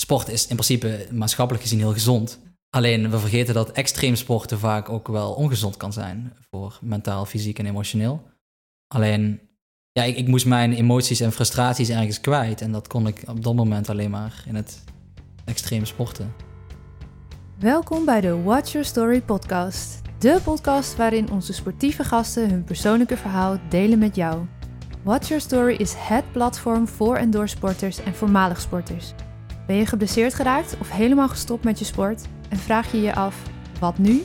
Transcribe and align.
sport 0.00 0.28
is 0.28 0.46
in 0.46 0.56
principe 0.56 1.06
maatschappelijk 1.12 1.64
gezien 1.64 1.78
heel 1.78 1.92
gezond. 1.92 2.38
Alleen 2.70 3.10
we 3.10 3.18
vergeten 3.18 3.54
dat 3.54 3.72
extreem 3.72 4.16
sporten 4.16 4.58
vaak 4.58 4.88
ook 4.88 5.08
wel 5.08 5.32
ongezond 5.32 5.76
kan 5.76 5.92
zijn 5.92 6.32
voor 6.50 6.78
mentaal, 6.80 7.26
fysiek 7.26 7.58
en 7.58 7.66
emotioneel. 7.66 8.22
Alleen, 8.94 9.40
ja, 9.92 10.02
ik, 10.02 10.28
moest 10.28 10.46
mijn 10.46 10.72
emoties 10.72 11.20
en 11.20 11.32
frustraties 11.32 11.88
ergens 11.88 12.20
kwijt. 12.20 12.60
En 12.60 12.72
dat 12.72 12.86
kon 12.86 13.06
ik 13.06 13.22
op 13.28 13.42
dat 13.42 13.54
moment 13.54 13.88
alleen 13.88 14.10
maar 14.10 14.44
in 14.46 14.54
het 14.54 14.84
extreem 15.44 15.84
sporten. 15.84 16.34
Welkom 17.58 18.04
bij 18.04 18.20
de 18.20 18.42
Watch 18.42 18.72
Your 18.72 18.86
Story 18.86 19.20
podcast. 19.20 20.00
De 20.18 20.40
podcast 20.44 20.96
waarin 20.96 21.30
onze 21.30 21.52
sportieve 21.52 22.04
gasten 22.04 22.50
hun 22.50 22.64
persoonlijke 22.64 23.16
verhaal 23.16 23.58
delen 23.68 23.98
met 23.98 24.16
jou. 24.16 24.46
Watch 25.02 25.28
Your 25.28 25.42
Story 25.42 25.74
is 25.74 25.94
het 25.96 26.32
platform 26.32 26.88
voor 26.88 27.16
en 27.16 27.30
door 27.30 27.48
sporters 27.48 28.02
en 28.02 28.14
voormalig 28.14 28.60
sporters. 28.60 29.12
Ben 29.70 29.78
je 29.78 29.86
geblesseerd 29.86 30.34
geraakt 30.34 30.76
of 30.80 30.90
helemaal 30.90 31.28
gestopt 31.28 31.64
met 31.64 31.78
je 31.78 31.84
sport? 31.84 32.26
En 32.48 32.56
vraag 32.56 32.92
je 32.92 33.00
je 33.00 33.14
af, 33.14 33.42
wat 33.80 33.98
nu? 33.98 34.24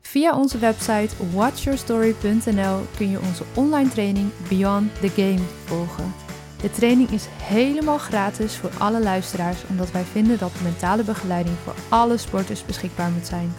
Via 0.00 0.36
onze 0.36 0.58
website 0.58 1.14
watchyourstory.nl 1.32 2.80
kun 2.96 3.10
je 3.10 3.20
onze 3.20 3.44
online 3.54 3.88
training 3.88 4.30
Beyond 4.48 5.00
the 5.00 5.08
Game 5.08 5.40
volgen. 5.64 6.14
De 6.62 6.70
training 6.70 7.10
is 7.10 7.26
helemaal 7.42 7.98
gratis 7.98 8.56
voor 8.56 8.70
alle 8.78 9.02
luisteraars, 9.02 9.58
omdat 9.68 9.90
wij 9.90 10.02
vinden 10.02 10.38
dat 10.38 10.60
mentale 10.62 11.04
begeleiding 11.04 11.56
voor 11.64 11.74
alle 11.88 12.16
sporters 12.16 12.64
beschikbaar 12.64 13.10
moet 13.10 13.26
zijn. 13.26 13.52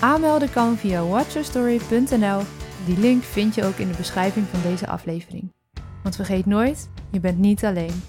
Aanmelden 0.00 0.50
kan 0.50 0.76
via 0.76 1.04
watchyourstory.nl. 1.04 2.40
Die 2.86 2.98
link 2.98 3.22
vind 3.22 3.54
je 3.54 3.64
ook 3.64 3.76
in 3.76 3.88
de 3.88 3.96
beschrijving 3.96 4.46
van 4.50 4.70
deze 4.70 4.88
aflevering. 4.88 5.52
Want 6.02 6.16
vergeet 6.16 6.46
nooit, 6.46 6.88
je 7.10 7.20
bent 7.20 7.38
niet 7.38 7.64
alleen. 7.64 8.02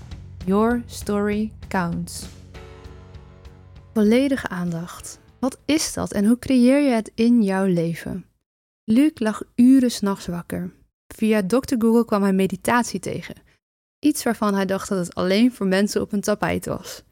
Your 0.46 0.84
story 0.86 1.52
counts. 1.68 2.38
Volledige 3.94 4.48
aandacht. 4.48 5.20
Wat 5.40 5.58
is 5.66 5.94
dat 5.94 6.14
en 6.14 6.26
hoe 6.26 6.40
creëer 6.40 6.80
je 6.80 6.92
het 6.92 7.12
in 7.16 7.44
jouw 7.44 7.66
leven? 7.66 8.26
Luc 8.84 9.12
lag 9.14 9.42
uren 9.56 9.92
s'nachts 9.92 10.28
wakker. 10.28 10.72
Via 11.16 11.44
Dr. 11.44 11.76
Google 11.78 12.06
kwam 12.06 12.22
hij 12.22 12.34
meditatie 12.34 13.00
tegen. 13.00 13.36
Iets 14.00 14.24
waarvan 14.24 14.54
hij 14.54 14.66
dacht 14.66 14.90
dat 14.90 14.98
het 14.98 15.16
alleen 15.16 15.54
voor 15.54 15.68
mensen 15.68 16.02
op 16.02 16.12
een 16.12 16.22
tapijt 16.22 16.66
was. 16.66 17.04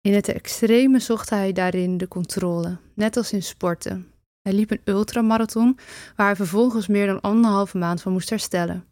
In 0.00 0.14
het 0.14 0.28
extreme 0.28 1.00
zocht 1.00 1.30
hij 1.30 1.52
daarin 1.52 1.96
de 1.96 2.08
controle, 2.08 2.76
net 2.94 3.16
als 3.16 3.32
in 3.32 3.42
sporten. 3.42 4.10
Hij 4.42 4.52
liep 4.52 4.70
een 4.70 4.80
ultramarathon 4.84 5.78
waar 6.16 6.26
hij 6.26 6.36
vervolgens 6.36 6.86
meer 6.86 7.06
dan 7.06 7.20
anderhalve 7.20 7.78
maand 7.78 8.02
van 8.02 8.12
moest 8.12 8.30
herstellen. 8.30 8.84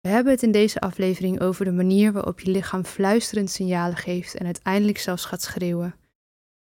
We 0.00 0.08
hebben 0.08 0.32
het 0.32 0.42
in 0.42 0.52
deze 0.52 0.80
aflevering 0.80 1.40
over 1.40 1.64
de 1.64 1.72
manier 1.72 2.12
waarop 2.12 2.40
je 2.40 2.50
lichaam 2.50 2.84
fluisterend 2.84 3.50
signalen 3.50 3.96
geeft 3.96 4.34
en 4.34 4.44
uiteindelijk 4.44 4.98
zelfs 4.98 5.24
gaat 5.24 5.42
schreeuwen. 5.42 5.94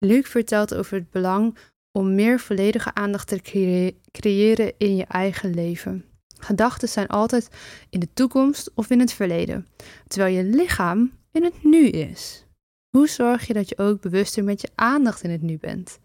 Luc 0.02 0.28
vertelt 0.28 0.74
over 0.74 0.94
het 0.94 1.10
belang 1.10 1.56
om 1.92 2.14
meer 2.14 2.40
volledige 2.40 2.94
aandacht 2.94 3.28
te 3.28 3.40
creëren 4.10 4.72
in 4.78 4.96
je 4.96 5.04
eigen 5.04 5.54
leven. 5.54 6.04
Gedachten 6.38 6.88
zijn 6.88 7.06
altijd 7.06 7.48
in 7.90 8.00
de 8.00 8.12
toekomst 8.12 8.70
of 8.74 8.90
in 8.90 9.00
het 9.00 9.12
verleden, 9.12 9.66
terwijl 10.06 10.36
je 10.36 10.44
lichaam 10.44 11.12
in 11.32 11.44
het 11.44 11.64
nu 11.64 11.86
is. 11.86 12.46
Hoe 12.96 13.08
zorg 13.08 13.46
je 13.46 13.52
dat 13.52 13.68
je 13.68 13.78
ook 13.78 14.00
bewuster 14.00 14.44
met 14.44 14.60
je 14.60 14.68
aandacht 14.74 15.22
in 15.22 15.30
het 15.30 15.42
nu 15.42 15.58
bent? 15.58 15.98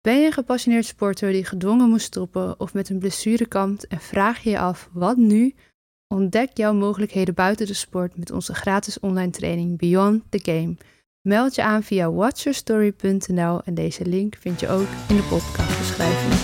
Ben 0.00 0.20
je 0.20 0.26
een 0.26 0.32
gepassioneerd 0.32 0.86
sporter 0.86 1.32
die 1.32 1.44
gedwongen 1.44 1.88
moest 1.88 2.06
stoppen 2.06 2.60
of 2.60 2.74
met 2.74 2.88
een 2.88 2.98
blessure 2.98 3.46
kampt 3.46 3.86
en 3.86 4.00
vraag 4.00 4.42
je 4.42 4.50
je 4.50 4.58
af 4.58 4.90
wat 4.92 5.16
nu? 5.16 5.54
Ontdek 6.08 6.56
jouw 6.56 6.74
mogelijkheden 6.74 7.34
buiten 7.34 7.66
de 7.66 7.74
sport 7.74 8.16
met 8.16 8.30
onze 8.30 8.54
gratis 8.54 9.00
online 9.00 9.30
training 9.30 9.78
Beyond 9.78 10.22
the 10.30 10.40
Game. 10.42 10.76
Meld 11.24 11.54
je 11.54 11.62
aan 11.62 11.82
via 11.82 12.10
watchyourstory.nl 12.10 13.62
en 13.62 13.74
deze 13.74 14.06
link 14.06 14.36
vind 14.36 14.60
je 14.60 14.68
ook 14.68 14.88
in 15.08 15.16
de 15.16 15.26
podcastbeschrijving. 15.30 16.34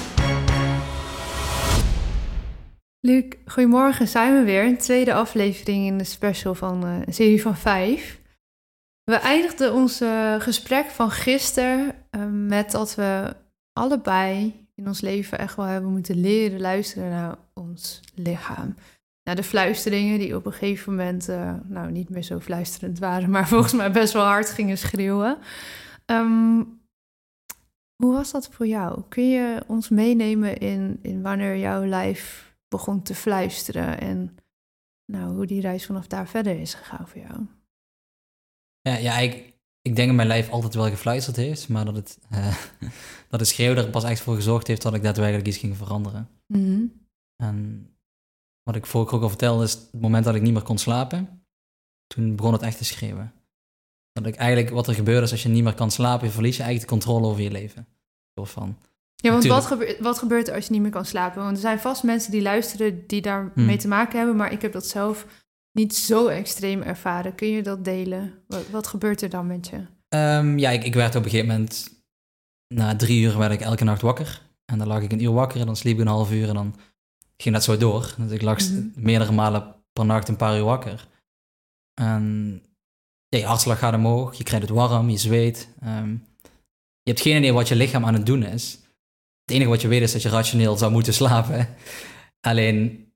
Luc, 3.00 3.25
goedemorgen, 3.47 4.09
zijn 4.09 4.34
we 4.38 4.44
weer. 4.44 4.65
Een 4.65 4.78
tweede 4.78 5.15
aflevering 5.15 5.87
in 5.87 5.99
de 5.99 6.05
special 6.05 6.55
van 6.55 6.87
uh, 6.87 6.99
een 7.06 7.15
serie 7.15 7.43
van 7.43 7.56
vijf. 7.56 8.21
We 9.05 9.15
eindigden 9.15 9.75
ons 9.75 10.03
uh, 10.03 10.41
gesprek 10.41 10.87
van 10.87 11.10
gisteren 11.10 11.94
uh, 12.10 12.26
met 12.26 12.71
dat 12.71 12.94
we 12.94 13.37
allebei 13.72 14.66
in 14.75 14.87
ons 14.87 15.00
leven 15.00 15.38
echt 15.38 15.56
wel 15.56 15.66
hebben 15.66 15.91
moeten 15.91 16.21
leren 16.21 16.60
luisteren 16.60 17.10
naar 17.10 17.37
ons 17.55 18.00
lichaam 18.15 18.75
nou, 19.31 19.43
de 19.43 19.49
fluisteringen 19.49 20.19
die 20.19 20.37
op 20.37 20.47
een 20.47 20.53
gegeven 20.53 20.95
moment 20.95 21.29
uh, 21.29 21.55
nou, 21.65 21.91
niet 21.91 22.09
meer 22.09 22.23
zo 22.23 22.41
fluisterend 22.41 22.99
waren, 22.99 23.31
maar 23.31 23.49
volgens 23.55 23.73
mij 23.73 23.91
best 23.91 24.13
wel 24.13 24.25
hard 24.25 24.51
gingen 24.51 24.79
schreeuwen. 24.79 25.39
Um, 26.07 26.81
hoe 27.97 28.13
was 28.13 28.31
dat 28.31 28.49
voor 28.49 28.67
jou? 28.67 29.03
Kun 29.09 29.29
je 29.29 29.63
ons 29.67 29.89
meenemen 29.89 30.59
in, 30.59 30.99
in 31.03 31.23
wanneer 31.23 31.57
jouw 31.57 31.85
lijf 31.85 32.55
begon 32.69 33.03
te 33.03 33.15
fluisteren 33.15 34.01
en 34.01 34.37
nou, 35.13 35.35
hoe 35.35 35.47
die 35.47 35.61
reis 35.61 35.87
vanaf 35.87 36.07
daar 36.07 36.29
verder 36.29 36.61
is 36.61 36.75
gegaan 36.75 37.09
voor 37.09 37.21
jou? 37.21 37.47
Ja, 38.81 38.97
ja 38.97 39.19
ik, 39.19 39.55
ik 39.83 39.97
denk 39.97 40.07
dat 40.07 40.17
mijn 40.17 40.29
lijf 40.29 40.51
altijd 40.51 40.75
wel 40.75 40.89
gefluisterd 40.89 41.37
heeft, 41.37 41.69
maar 41.69 41.85
dat 41.85 41.97
het, 41.97 42.19
uh, 42.33 42.57
dat 43.31 43.41
het 43.41 43.49
schreeuw 43.49 43.75
er 43.75 43.91
pas 43.91 44.05
echt 44.05 44.21
voor 44.21 44.35
gezorgd 44.35 44.67
heeft 44.67 44.83
dat 44.83 44.95
ik 44.95 45.03
daadwerkelijk 45.03 45.47
iets 45.47 45.59
ging 45.59 45.77
veranderen. 45.77 46.29
Mm 46.47 46.65
-hmm. 46.65 46.93
En 47.37 47.89
wat 48.62 48.76
ik 48.76 48.87
vorige 48.87 49.15
ook 49.15 49.22
al 49.22 49.28
vertelde, 49.28 49.65
is 49.65 49.72
het 49.72 50.00
moment 50.00 50.25
dat 50.25 50.34
ik 50.34 50.43
niet 50.43 50.53
meer 50.53 50.62
kon 50.62 50.78
slapen. 50.78 51.44
Toen 52.06 52.37
begon 52.37 52.53
het 52.53 52.62
echt 52.62 52.78
te 52.78 52.84
schreeuwen. 52.84 53.32
Dat 54.12 54.26
ik 54.26 54.34
eigenlijk, 54.34 54.71
wat 54.71 54.87
er 54.88 54.94
gebeurt 54.94 55.22
is 55.22 55.31
als 55.31 55.43
je 55.43 55.48
niet 55.48 55.62
meer 55.62 55.75
kan 55.75 55.91
slapen, 55.91 56.31
verlies 56.31 56.56
je 56.56 56.62
eigenlijk 56.62 56.91
de 56.91 56.99
controle 56.99 57.26
over 57.26 57.43
je 57.43 57.50
leven. 57.50 57.87
Van, 58.43 58.78
ja, 59.16 59.31
want 59.31 59.47
wat, 59.47 59.66
gebeurt, 59.66 60.00
wat 60.00 60.19
gebeurt 60.19 60.49
er 60.49 60.54
als 60.54 60.66
je 60.66 60.72
niet 60.72 60.82
meer 60.82 60.91
kan 60.91 61.04
slapen? 61.04 61.43
Want 61.43 61.56
er 61.56 61.62
zijn 61.62 61.78
vast 61.78 62.03
mensen 62.03 62.31
die 62.31 62.43
luisteren 62.43 63.06
die 63.06 63.20
daarmee 63.20 63.53
hmm. 63.54 63.78
te 63.78 63.88
maken 63.88 64.19
hebben, 64.19 64.37
maar 64.37 64.53
ik 64.53 64.62
heb 64.62 64.72
dat 64.72 64.87
zelf 64.87 65.26
niet 65.72 65.94
zo 65.94 66.26
extreem 66.26 66.82
ervaren. 66.82 67.34
Kun 67.34 67.49
je 67.49 67.62
dat 67.62 67.84
delen? 67.84 68.34
Wat, 68.47 68.70
wat 68.70 68.87
gebeurt 68.87 69.22
er 69.22 69.31
dan 69.31 69.47
met 69.47 69.69
je? 69.69 69.76
Um, 70.16 70.59
ja, 70.59 70.70
ik, 70.70 70.84
ik 70.84 70.94
werd 70.94 71.15
op 71.15 71.25
een 71.25 71.31
gegeven 71.31 71.53
moment, 71.53 72.04
na 72.75 72.97
drie 72.97 73.22
uur 73.22 73.38
werd 73.38 73.53
ik 73.53 73.60
elke 73.60 73.84
nacht 73.84 74.03
wakker. 74.03 74.49
En 74.72 74.78
dan 74.78 74.87
lag 74.87 75.03
ik 75.03 75.12
een 75.12 75.22
uur 75.22 75.32
wakker 75.32 75.60
en 75.60 75.66
dan 75.66 75.76
sliep 75.76 75.94
ik 75.94 76.00
een 76.00 76.06
half 76.06 76.32
uur 76.32 76.49
en 76.49 76.54
dan 76.54 76.75
ging 77.41 77.55
dat 77.55 77.65
zo 77.65 77.77
door. 77.77 78.15
Dus 78.19 78.31
ik 78.31 78.43
lag 78.43 78.59
mhm. 78.59 78.89
meerdere 78.95 79.33
malen 79.33 79.75
per 79.93 80.05
nacht 80.05 80.28
een 80.28 80.37
paar 80.37 80.56
uur 80.56 80.65
wakker. 80.65 81.09
En 81.95 82.62
ja, 83.28 83.39
je 83.39 83.45
hartslag 83.45 83.78
gaat 83.78 83.95
omhoog, 83.95 84.34
je 84.34 84.45
krijgt 84.45 84.69
het 84.69 84.77
warm, 84.77 85.11
je 85.11 85.17
zweet. 85.17 85.69
Ehm, 85.81 86.11
je 87.03 87.11
hebt 87.11 87.21
geen 87.21 87.37
idee 87.37 87.53
wat 87.53 87.69
je 87.69 87.77
lichaam 87.77 88.05
aan 88.05 88.15
het 88.15 88.27
doen 88.27 88.43
is. 88.43 88.79
Het 89.45 89.55
enige 89.55 89.71
wat 89.71 89.81
je 89.81 89.89
weet 89.89 90.03
is 90.03 90.12
dat 90.12 90.23
je 90.23 90.29
rationeel 90.29 90.77
zou 90.77 90.93
moeten 90.93 91.15
slapen. 91.15 91.69
Alleen 92.41 93.09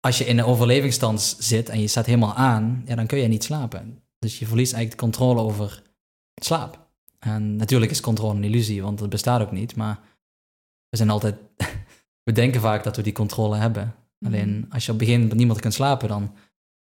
als 0.00 0.18
je 0.18 0.24
in 0.24 0.38
een 0.38 0.44
overlevingsstand 0.44 1.36
zit 1.38 1.68
en 1.68 1.80
je 1.80 1.88
staat 1.88 2.06
helemaal 2.06 2.34
aan, 2.34 2.82
ja, 2.86 2.94
dan 2.94 3.06
kun 3.06 3.18
je 3.18 3.28
niet 3.28 3.44
slapen. 3.44 4.02
Dus 4.18 4.38
je 4.38 4.46
verliest 4.46 4.72
eigenlijk 4.72 5.00
de 5.00 5.06
controle 5.06 5.40
over 5.40 5.82
slaap. 6.42 6.88
En 7.18 7.56
natuurlijk 7.56 7.90
is 7.90 8.00
controle 8.00 8.34
een 8.34 8.44
illusie, 8.44 8.82
want 8.82 9.00
het 9.00 9.10
bestaat 9.10 9.40
ook 9.40 9.52
niet. 9.52 9.76
Maar 9.76 10.00
we 10.88 10.96
zijn 10.96 11.10
altijd 11.10 11.36
we 12.26 12.32
denken 12.32 12.60
vaak 12.60 12.84
dat 12.84 12.96
we 12.96 13.02
die 13.02 13.12
controle 13.12 13.56
hebben. 13.56 13.94
Mhm. 14.18 14.32
Alleen 14.32 14.66
als 14.70 14.86
je 14.86 14.92
op 14.92 14.98
het 14.98 15.08
begin 15.08 15.26
met 15.26 15.36
niemand 15.36 15.60
kunt 15.60 15.74
slapen, 15.74 16.08
dan, 16.08 16.34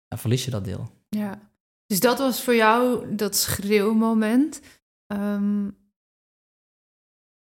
verlies 0.10 0.46
je 0.46 0.52
dat 0.52 0.66
deel. 0.66 0.92
Ja, 1.10 1.40
dus 1.86 2.00
dat 2.00 2.18
was 2.18 2.44
voor 2.44 2.56
jou 2.56 3.16
dat 3.16 3.36
schreeuwmoment. 3.36 4.62
Um, 5.08 5.78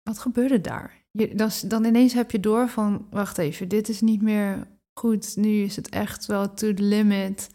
wat 0.04 0.20
gebeurde 0.20 0.62
daar? 0.62 1.04
Je, 1.12 1.36
dan, 1.36 1.50
dan 1.66 1.86
ineens 1.86 2.14
heb 2.14 2.32
je 2.32 2.40
door 2.40 2.70
van, 2.70 3.08
wacht 3.10 3.38
even, 3.38 3.68
dit 3.68 3.90
is 3.90 4.02
niet 4.02 4.22
meer 4.22 4.68
goed. 5.00 5.36
Nu 5.36 5.64
is 5.64 5.76
het 5.76 5.90
echt 5.90 6.26
wel 6.26 6.54
to 6.54 6.74
the 6.74 6.84
limit. 6.84 7.50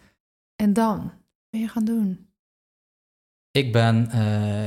En 0.57 0.73
dan? 0.73 0.99
Wat 0.99 1.51
ben 1.51 1.61
je 1.61 1.69
gaan 1.69 1.85
doen? 1.85 2.31
Ik 3.51 3.73
ben 3.73 4.05
uh, 4.05 4.13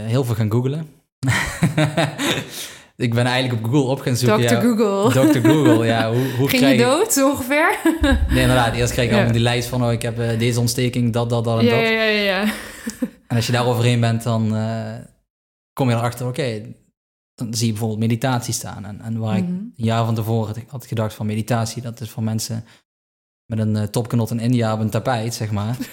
heel 0.08 0.24
veel 0.24 0.36
gaan 0.36 0.52
googlen. 0.52 0.90
ik 3.02 3.14
ben 3.14 3.26
eigenlijk 3.26 3.66
op 3.66 3.72
Google 3.72 3.90
op 3.90 4.00
gaan 4.00 4.16
zoeken. 4.16 4.48
Dr. 4.48 4.56
Google. 4.56 5.32
Dr. 5.32 5.48
Google, 5.48 5.86
ja. 5.86 6.12
Hoe, 6.12 6.32
hoe 6.38 6.50
Ging 6.50 6.70
je 6.70 6.78
dood 6.78 7.24
ongeveer? 7.24 7.80
nee, 8.02 8.42
inderdaad. 8.42 8.76
Eerst 8.76 8.94
kreeg 8.94 9.06
ik 9.06 9.14
allemaal 9.14 9.32
die 9.32 9.42
lijst 9.42 9.68
van... 9.68 9.84
oh, 9.84 9.92
ik 9.92 10.02
heb 10.02 10.20
uh, 10.20 10.40
deze 10.40 10.60
ontsteking, 10.60 11.14
dat, 11.14 11.30
dat, 11.30 11.44
dat 11.44 11.60
en 11.60 11.66
ja, 11.66 11.72
dat. 11.72 11.82
Ja, 11.82 12.04
ja, 12.04 12.22
ja. 12.22 12.54
en 13.28 13.36
als 13.36 13.46
je 13.46 13.52
daar 13.52 13.66
overheen 13.66 14.00
bent, 14.00 14.24
dan 14.24 14.56
uh, 14.56 14.94
kom 15.74 15.90
je 15.90 15.96
erachter... 15.96 16.28
oké, 16.28 16.62
dan 17.36 17.54
zie 17.54 17.66
je 17.66 17.72
bijvoorbeeld 17.72 18.02
meditatie 18.02 18.54
staan. 18.54 18.86
En, 18.86 19.02
en 19.02 19.18
waar 19.18 19.38
ik 19.38 19.44
mhm. 19.44 19.54
een 19.54 19.74
jaar 19.76 20.06
van 20.06 20.16
tevoren 20.16 20.64
had 20.68 20.86
gedacht 20.86 21.14
van 21.14 21.26
meditatie... 21.26 21.82
dat 21.82 22.02
is 22.02 22.10
voor 22.10 22.24
mensen 22.24 22.66
met 23.46 23.60
een 23.60 23.76
uh, 23.76 23.84
topknot 23.84 24.32
in 24.32 24.40
India 24.40 24.74
op 24.74 24.80
een 24.80 24.90
tapijt, 24.90 25.34
zeg 25.34 25.52
maar... 25.52 25.78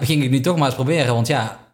ging 0.00 0.22
ik 0.22 0.30
nu 0.30 0.40
toch 0.40 0.56
maar 0.56 0.66
eens 0.66 0.74
proberen, 0.74 1.14
want 1.14 1.26
ja 1.26 1.65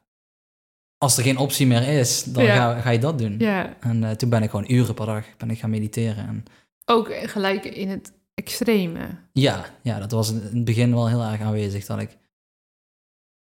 als 1.02 1.16
er 1.16 1.22
geen 1.22 1.36
optie 1.36 1.66
meer 1.66 1.88
is, 1.88 2.24
dan 2.24 2.46
ga, 2.46 2.80
ga, 2.80 2.90
je 2.90 2.98
dat 2.98 3.18
doen. 3.18 3.34
Ja. 3.38 3.76
En 3.80 4.02
uh, 4.02 4.10
toen 4.10 4.28
ben 4.28 4.42
ik 4.42 4.50
gewoon 4.50 4.70
uren 4.72 4.94
per 4.94 5.06
dag 5.06 5.24
ben 5.36 5.50
ik 5.50 5.58
gaan 5.58 5.70
mediteren. 5.70 6.26
En... 6.26 6.44
Ook 6.84 7.14
gelijk 7.14 7.64
in 7.64 7.88
het 7.88 8.12
extreme. 8.34 9.00
Ja, 9.32 9.64
ja, 9.82 9.98
dat 9.98 10.10
was 10.10 10.30
in 10.30 10.40
het 10.52 10.64
begin 10.64 10.94
wel 10.94 11.08
heel 11.08 11.22
erg 11.22 11.40
aanwezig. 11.40 11.86
Dat 11.86 12.00
ik 12.00 12.16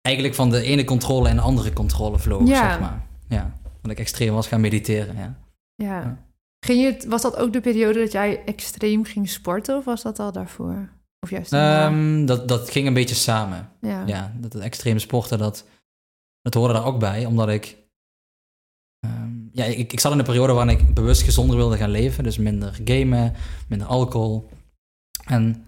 eigenlijk 0.02 0.36
van 0.36 0.50
de 0.50 0.62
ene 0.62 0.84
controle 0.84 1.30
en 1.30 1.36
de 1.36 1.42
andere 1.42 1.74
controle 1.74 2.20
vloog, 2.20 2.48
Ja. 2.48 2.70
zeg 2.70 2.80
maar. 2.80 3.06
Ja, 3.30 3.54
dat 3.82 3.92
ik 3.92 4.00
extreem 4.00 4.34
was 4.34 4.48
gaan 4.48 4.62
mediteren, 4.62 5.16
ja. 5.18 5.36
Ja. 5.76 6.18
Ging 6.60 6.82
je, 6.82 7.08
was 7.08 7.22
dat 7.22 7.36
ook 7.36 7.54
de 7.54 7.62
periode 7.62 8.00
dat 8.00 8.12
jij 8.12 8.42
extreem 8.46 9.06
ging 9.06 9.30
sporten 9.30 9.78
of 9.78 9.86
was 9.86 10.02
dat 10.02 10.20
al 10.20 10.32
daarvoor? 10.32 10.90
Of 11.20 11.30
juist? 11.30 11.54
Ehm, 11.54 12.26
dat, 12.26 12.48
dat 12.48 12.70
ging 12.70 12.88
een 12.88 12.94
beetje 12.94 13.16
samen. 13.16 13.70
ja. 13.82 14.04
Ja, 14.06 14.34
dat 14.38 14.54
het 14.54 14.62
extreme 14.62 15.00
sporten, 15.00 15.38
dat, 15.38 15.66
dat 16.52 16.62
hoorde 16.62 16.80
daar 16.80 16.86
ook 16.86 17.00
bij, 17.00 17.26
omdat 17.26 17.50
ik... 17.50 17.78
ehm, 19.00 19.32
ja, 19.52 19.64
ik, 19.66 19.92
ik 19.94 20.00
zat 20.00 20.12
in 20.12 20.20
een 20.20 20.26
periode 20.26 20.54
waarin 20.54 20.80
ik 20.80 20.94
bewust 20.94 21.22
gezonder 21.22 21.56
wilde 21.56 21.78
gaan 21.78 21.90
leven. 21.90 22.24
Dus 22.24 22.38
minder 22.38 22.80
gamen, 22.86 23.34
minder 23.68 23.88
alcohol. 23.88 24.50
En 25.26 25.66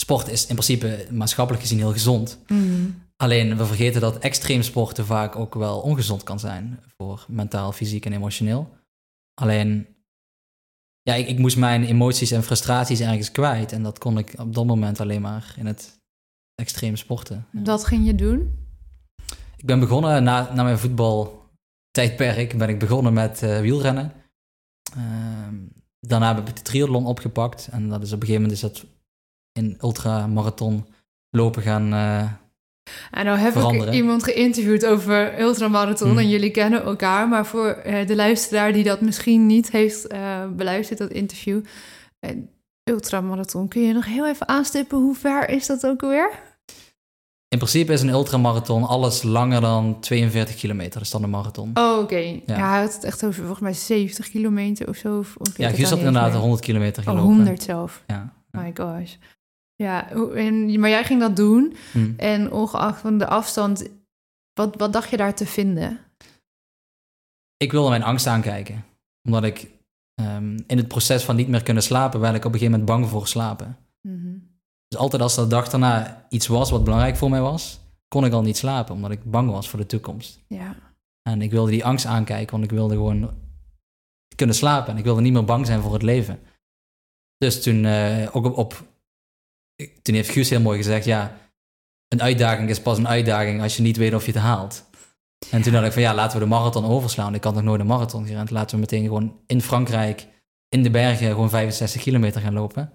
sport 0.00 0.28
is 0.28 0.46
in 0.46 0.54
principe 0.54 1.06
maatschappelijk 1.10 1.62
gezien 1.62 1.78
heel 1.78 1.92
gezond. 1.92 2.38
Mhm. 2.46 2.90
Alleen 3.16 3.56
we 3.56 3.66
vergeten 3.66 4.00
dat 4.00 4.18
extreem 4.18 4.62
sporten 4.62 5.06
vaak 5.06 5.36
ook 5.36 5.54
wel 5.54 5.80
ongezond 5.80 6.22
kan 6.22 6.40
zijn 6.40 6.80
voor 6.96 7.24
mentaal, 7.28 7.72
fysiek 7.72 8.06
en 8.06 8.12
emotioneel. 8.12 8.70
Alleen, 9.34 9.86
ja, 11.02 11.14
ik, 11.14 11.28
ik 11.28 11.38
moest 11.38 11.56
mijn 11.56 11.84
emoties 11.84 12.30
en 12.30 12.42
frustraties 12.42 13.00
ergens 13.00 13.30
kwijt. 13.30 13.72
En 13.72 13.82
dat 13.82 13.98
kon 13.98 14.18
ik 14.18 14.34
op 14.38 14.54
dat 14.54 14.66
moment 14.66 15.00
alleen 15.00 15.20
maar 15.20 15.54
in 15.58 15.66
het 15.66 16.00
extreem 16.54 16.96
sporten. 16.96 17.46
Ja. 17.52 17.62
Wat 17.62 17.84
ging 17.84 18.06
je 18.06 18.14
doen? 18.14 18.61
Ik 19.62 19.68
ben 19.68 19.80
begonnen 19.80 20.22
na, 20.22 20.50
na 20.54 20.62
mijn 20.62 20.78
voetbaltijdperk, 20.78 22.58
ben 22.58 22.68
ik 22.68 22.78
begonnen 22.78 23.12
met 23.12 23.42
eh, 23.42 23.60
wielrennen. 23.60 24.12
Ehm, 24.96 25.54
daarna 26.00 26.34
heb 26.34 26.48
ik 26.48 26.56
de 26.56 26.62
triathlon 26.62 27.06
opgepakt. 27.06 27.68
En 27.70 27.88
dat 27.88 28.02
is 28.02 28.12
op 28.12 28.20
een 28.20 28.26
gegeven 28.26 28.42
moment 28.42 28.52
is 28.52 28.70
dat 28.70 28.84
in 29.52 29.76
ultramarathon 29.80 30.86
lopen 31.30 31.62
gaan... 31.62 31.92
eh, 31.92 32.18
En 33.10 33.24
nou 33.24 33.38
heb 33.38 33.52
Veranderen. 33.52 33.86
ik 33.88 33.94
iemand 33.94 34.22
geïnterviewd 34.24 34.86
over 34.86 35.40
ultramarathon 35.40 36.08
Mhm. 36.10 36.18
en 36.18 36.28
jullie 36.28 36.50
kennen 36.50 36.82
elkaar. 36.82 37.28
Maar 37.28 37.46
voor 37.46 37.68
eh, 37.68 38.06
de 38.06 38.16
luisteraar 38.16 38.72
die 38.72 38.84
dat 38.84 39.00
misschien 39.00 39.46
niet 39.46 39.70
heeft 39.70 40.08
beluisterd, 40.56 40.98
dat 40.98 41.10
interview. 41.10 41.60
eh, 42.18 42.36
ultramarathon, 42.84 43.68
kun 43.68 43.82
je 43.82 43.92
nog 43.92 44.04
heel 44.06 44.26
even 44.28 44.48
aanstippen 44.48 44.98
hoe 44.98 45.14
ver 45.14 45.48
is 45.48 45.66
dat 45.66 45.86
ook 45.86 46.02
alweer? 46.02 46.30
In 47.52 47.58
principe 47.58 47.92
is 47.92 48.02
een 48.02 48.08
ultramarathon 48.08 48.84
alles 48.84 49.22
langer 49.22 49.60
dan 49.60 50.00
42 50.00 50.56
kilometer. 50.56 50.92
Dat 50.92 51.02
is 51.02 51.10
dan 51.10 51.22
een 51.22 51.30
marathon. 51.30 51.70
Oh, 51.74 51.98
oké. 51.98 52.16
Ja. 52.16 52.40
Ja. 52.46 52.70
hij 52.70 52.80
had 52.80 52.94
het 52.94 53.04
echt 53.04 53.24
over 53.24 53.40
volgens 53.40 53.60
mij 53.60 53.72
70 53.72 54.28
kilometer 54.28 54.88
of 54.88 54.96
zo. 54.96 55.18
Of, 55.18 55.36
ik 55.36 55.56
ja, 55.56 55.70
al 55.70 55.76
had 55.76 55.98
inderdaad 55.98 56.30
meer. 56.30 56.40
100 56.40 56.60
kilometer 56.60 57.02
Oh, 57.02 57.08
gelopen. 57.08 57.34
100 57.34 57.62
zelf. 57.62 58.02
Ja. 58.06 58.32
My 58.50 58.70
gosh. 58.74 59.14
Ja, 59.74 60.10
en, 60.10 60.80
maar 60.80 60.90
jij 60.90 61.04
ging 61.04 61.20
dat 61.20 61.36
doen. 61.36 61.76
Hm. 61.92 62.12
En 62.16 62.52
ongeacht 62.52 63.00
van 63.00 63.18
de 63.18 63.26
afstand, 63.26 63.88
wat, 64.54 64.76
wat 64.76 64.92
dacht 64.92 65.10
je 65.10 65.16
daar 65.16 65.34
te 65.34 65.46
vinden? 65.46 65.98
Ik 67.56 67.72
wilde 67.72 67.88
mijn 67.88 68.02
angst 68.02 68.26
aankijken. 68.26 68.84
Omdat 69.22 69.44
ik 69.44 69.70
ehm, 70.14 70.58
in 70.66 70.76
het 70.76 70.88
proces 70.88 71.24
van 71.24 71.36
niet 71.36 71.48
meer 71.48 71.62
kunnen 71.62 71.82
slapen, 71.82 72.20
werd 72.20 72.34
ik 72.34 72.44
op 72.44 72.52
een 72.52 72.58
gegeven 72.58 72.80
moment 72.80 72.90
bang 72.90 73.10
voor 73.10 73.26
slapen. 73.26 73.76
Mhm. 74.00 74.36
Dus 74.92 75.00
altijd 75.00 75.22
als 75.22 75.34
de 75.34 75.46
dag 75.46 75.68
daarna 75.68 76.26
iets 76.28 76.46
was 76.46 76.70
wat 76.70 76.84
belangrijk 76.84 77.16
voor 77.16 77.30
mij 77.30 77.40
was, 77.40 77.80
kon 78.08 78.24
ik 78.24 78.32
al 78.32 78.42
niet 78.42 78.56
slapen, 78.56 78.94
omdat 78.94 79.10
ik 79.10 79.30
bang 79.30 79.50
was 79.50 79.68
voor 79.68 79.78
de 79.78 79.86
toekomst. 79.86 80.40
Ja. 80.46 80.76
En 81.22 81.42
ik 81.42 81.50
wilde 81.50 81.70
die 81.70 81.84
angst 81.84 82.06
aankijken, 82.06 82.50
want 82.50 82.64
ik 82.64 82.70
wilde 82.70 82.94
gewoon 82.94 83.30
kunnen 84.36 84.56
slapen 84.56 84.92
en 84.92 84.98
ik 84.98 85.04
wilde 85.04 85.20
niet 85.20 85.32
meer 85.32 85.44
bang 85.44 85.66
zijn 85.66 85.80
voor 85.80 85.92
het 85.92 86.02
leven. 86.02 86.40
Dus 87.36 87.62
toen, 87.62 87.84
eh, 87.84 88.36
ook 88.36 88.44
op, 88.44 88.56
op, 88.56 88.82
toen 90.02 90.14
heeft 90.14 90.30
Guus 90.30 90.50
heel 90.50 90.60
mooi 90.60 90.76
gezegd, 90.76 91.04
ja, 91.04 91.36
een 92.08 92.22
uitdaging 92.22 92.68
is 92.68 92.80
pas 92.80 92.98
een 92.98 93.08
uitdaging 93.08 93.62
als 93.62 93.76
je 93.76 93.82
niet 93.82 93.96
weet 93.96 94.14
of 94.14 94.26
je 94.26 94.32
het 94.32 94.40
haalt. 94.40 94.84
En 95.50 95.62
toen 95.62 95.72
dacht 95.72 95.86
ik 95.86 95.92
van 95.92 96.02
ja, 96.02 96.14
laten 96.14 96.38
we 96.38 96.44
de 96.44 96.50
marathon 96.50 96.84
overslaan. 96.84 97.34
Ik 97.34 97.44
had 97.44 97.54
nog 97.54 97.62
nooit 97.62 97.80
een 97.80 97.86
marathon 97.86 98.26
gerend. 98.26 98.50
Laten 98.50 98.74
we 98.74 98.80
meteen 98.80 99.04
gewoon 99.04 99.40
in 99.46 99.62
Frankrijk, 99.62 100.26
in 100.68 100.82
de 100.82 100.90
bergen, 100.90 101.30
gewoon 101.30 101.50
65 101.50 102.02
kilometer 102.02 102.40
gaan 102.40 102.52
lopen. 102.52 102.92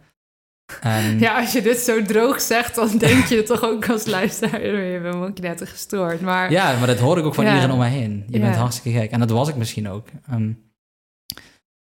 En 0.81 1.19
ja, 1.19 1.39
als 1.39 1.51
je 1.51 1.61
dit 1.61 1.77
zo 1.77 2.01
droog 2.01 2.41
zegt, 2.41 2.75
dan 2.75 2.97
denk 3.07 3.25
je 3.25 3.43
toch 3.43 3.63
ook 3.63 3.89
als 3.89 4.05
luisteraar, 4.05 4.65
je 4.65 4.99
bent 5.01 5.39
net 5.41 5.69
gestoord. 5.69 6.21
Maar 6.21 6.51
Ja, 6.51 6.77
maar 6.77 6.87
dat 6.87 6.99
hoorde 6.99 7.21
ik 7.21 7.27
ook 7.27 7.33
van 7.35 7.43
Ja. 7.45 7.49
iedereen 7.53 7.71
om 7.73 7.79
mij 7.79 7.89
heen. 7.89 8.25
Je 8.29 8.39
bent 8.39 8.55
hartstikke 8.55 8.99
gek. 8.99 9.11
En 9.11 9.19
dat 9.19 9.29
was 9.29 9.49
ik 9.49 9.55
misschien 9.55 9.89
ook. 9.89 10.07
Ehm, 10.29 10.51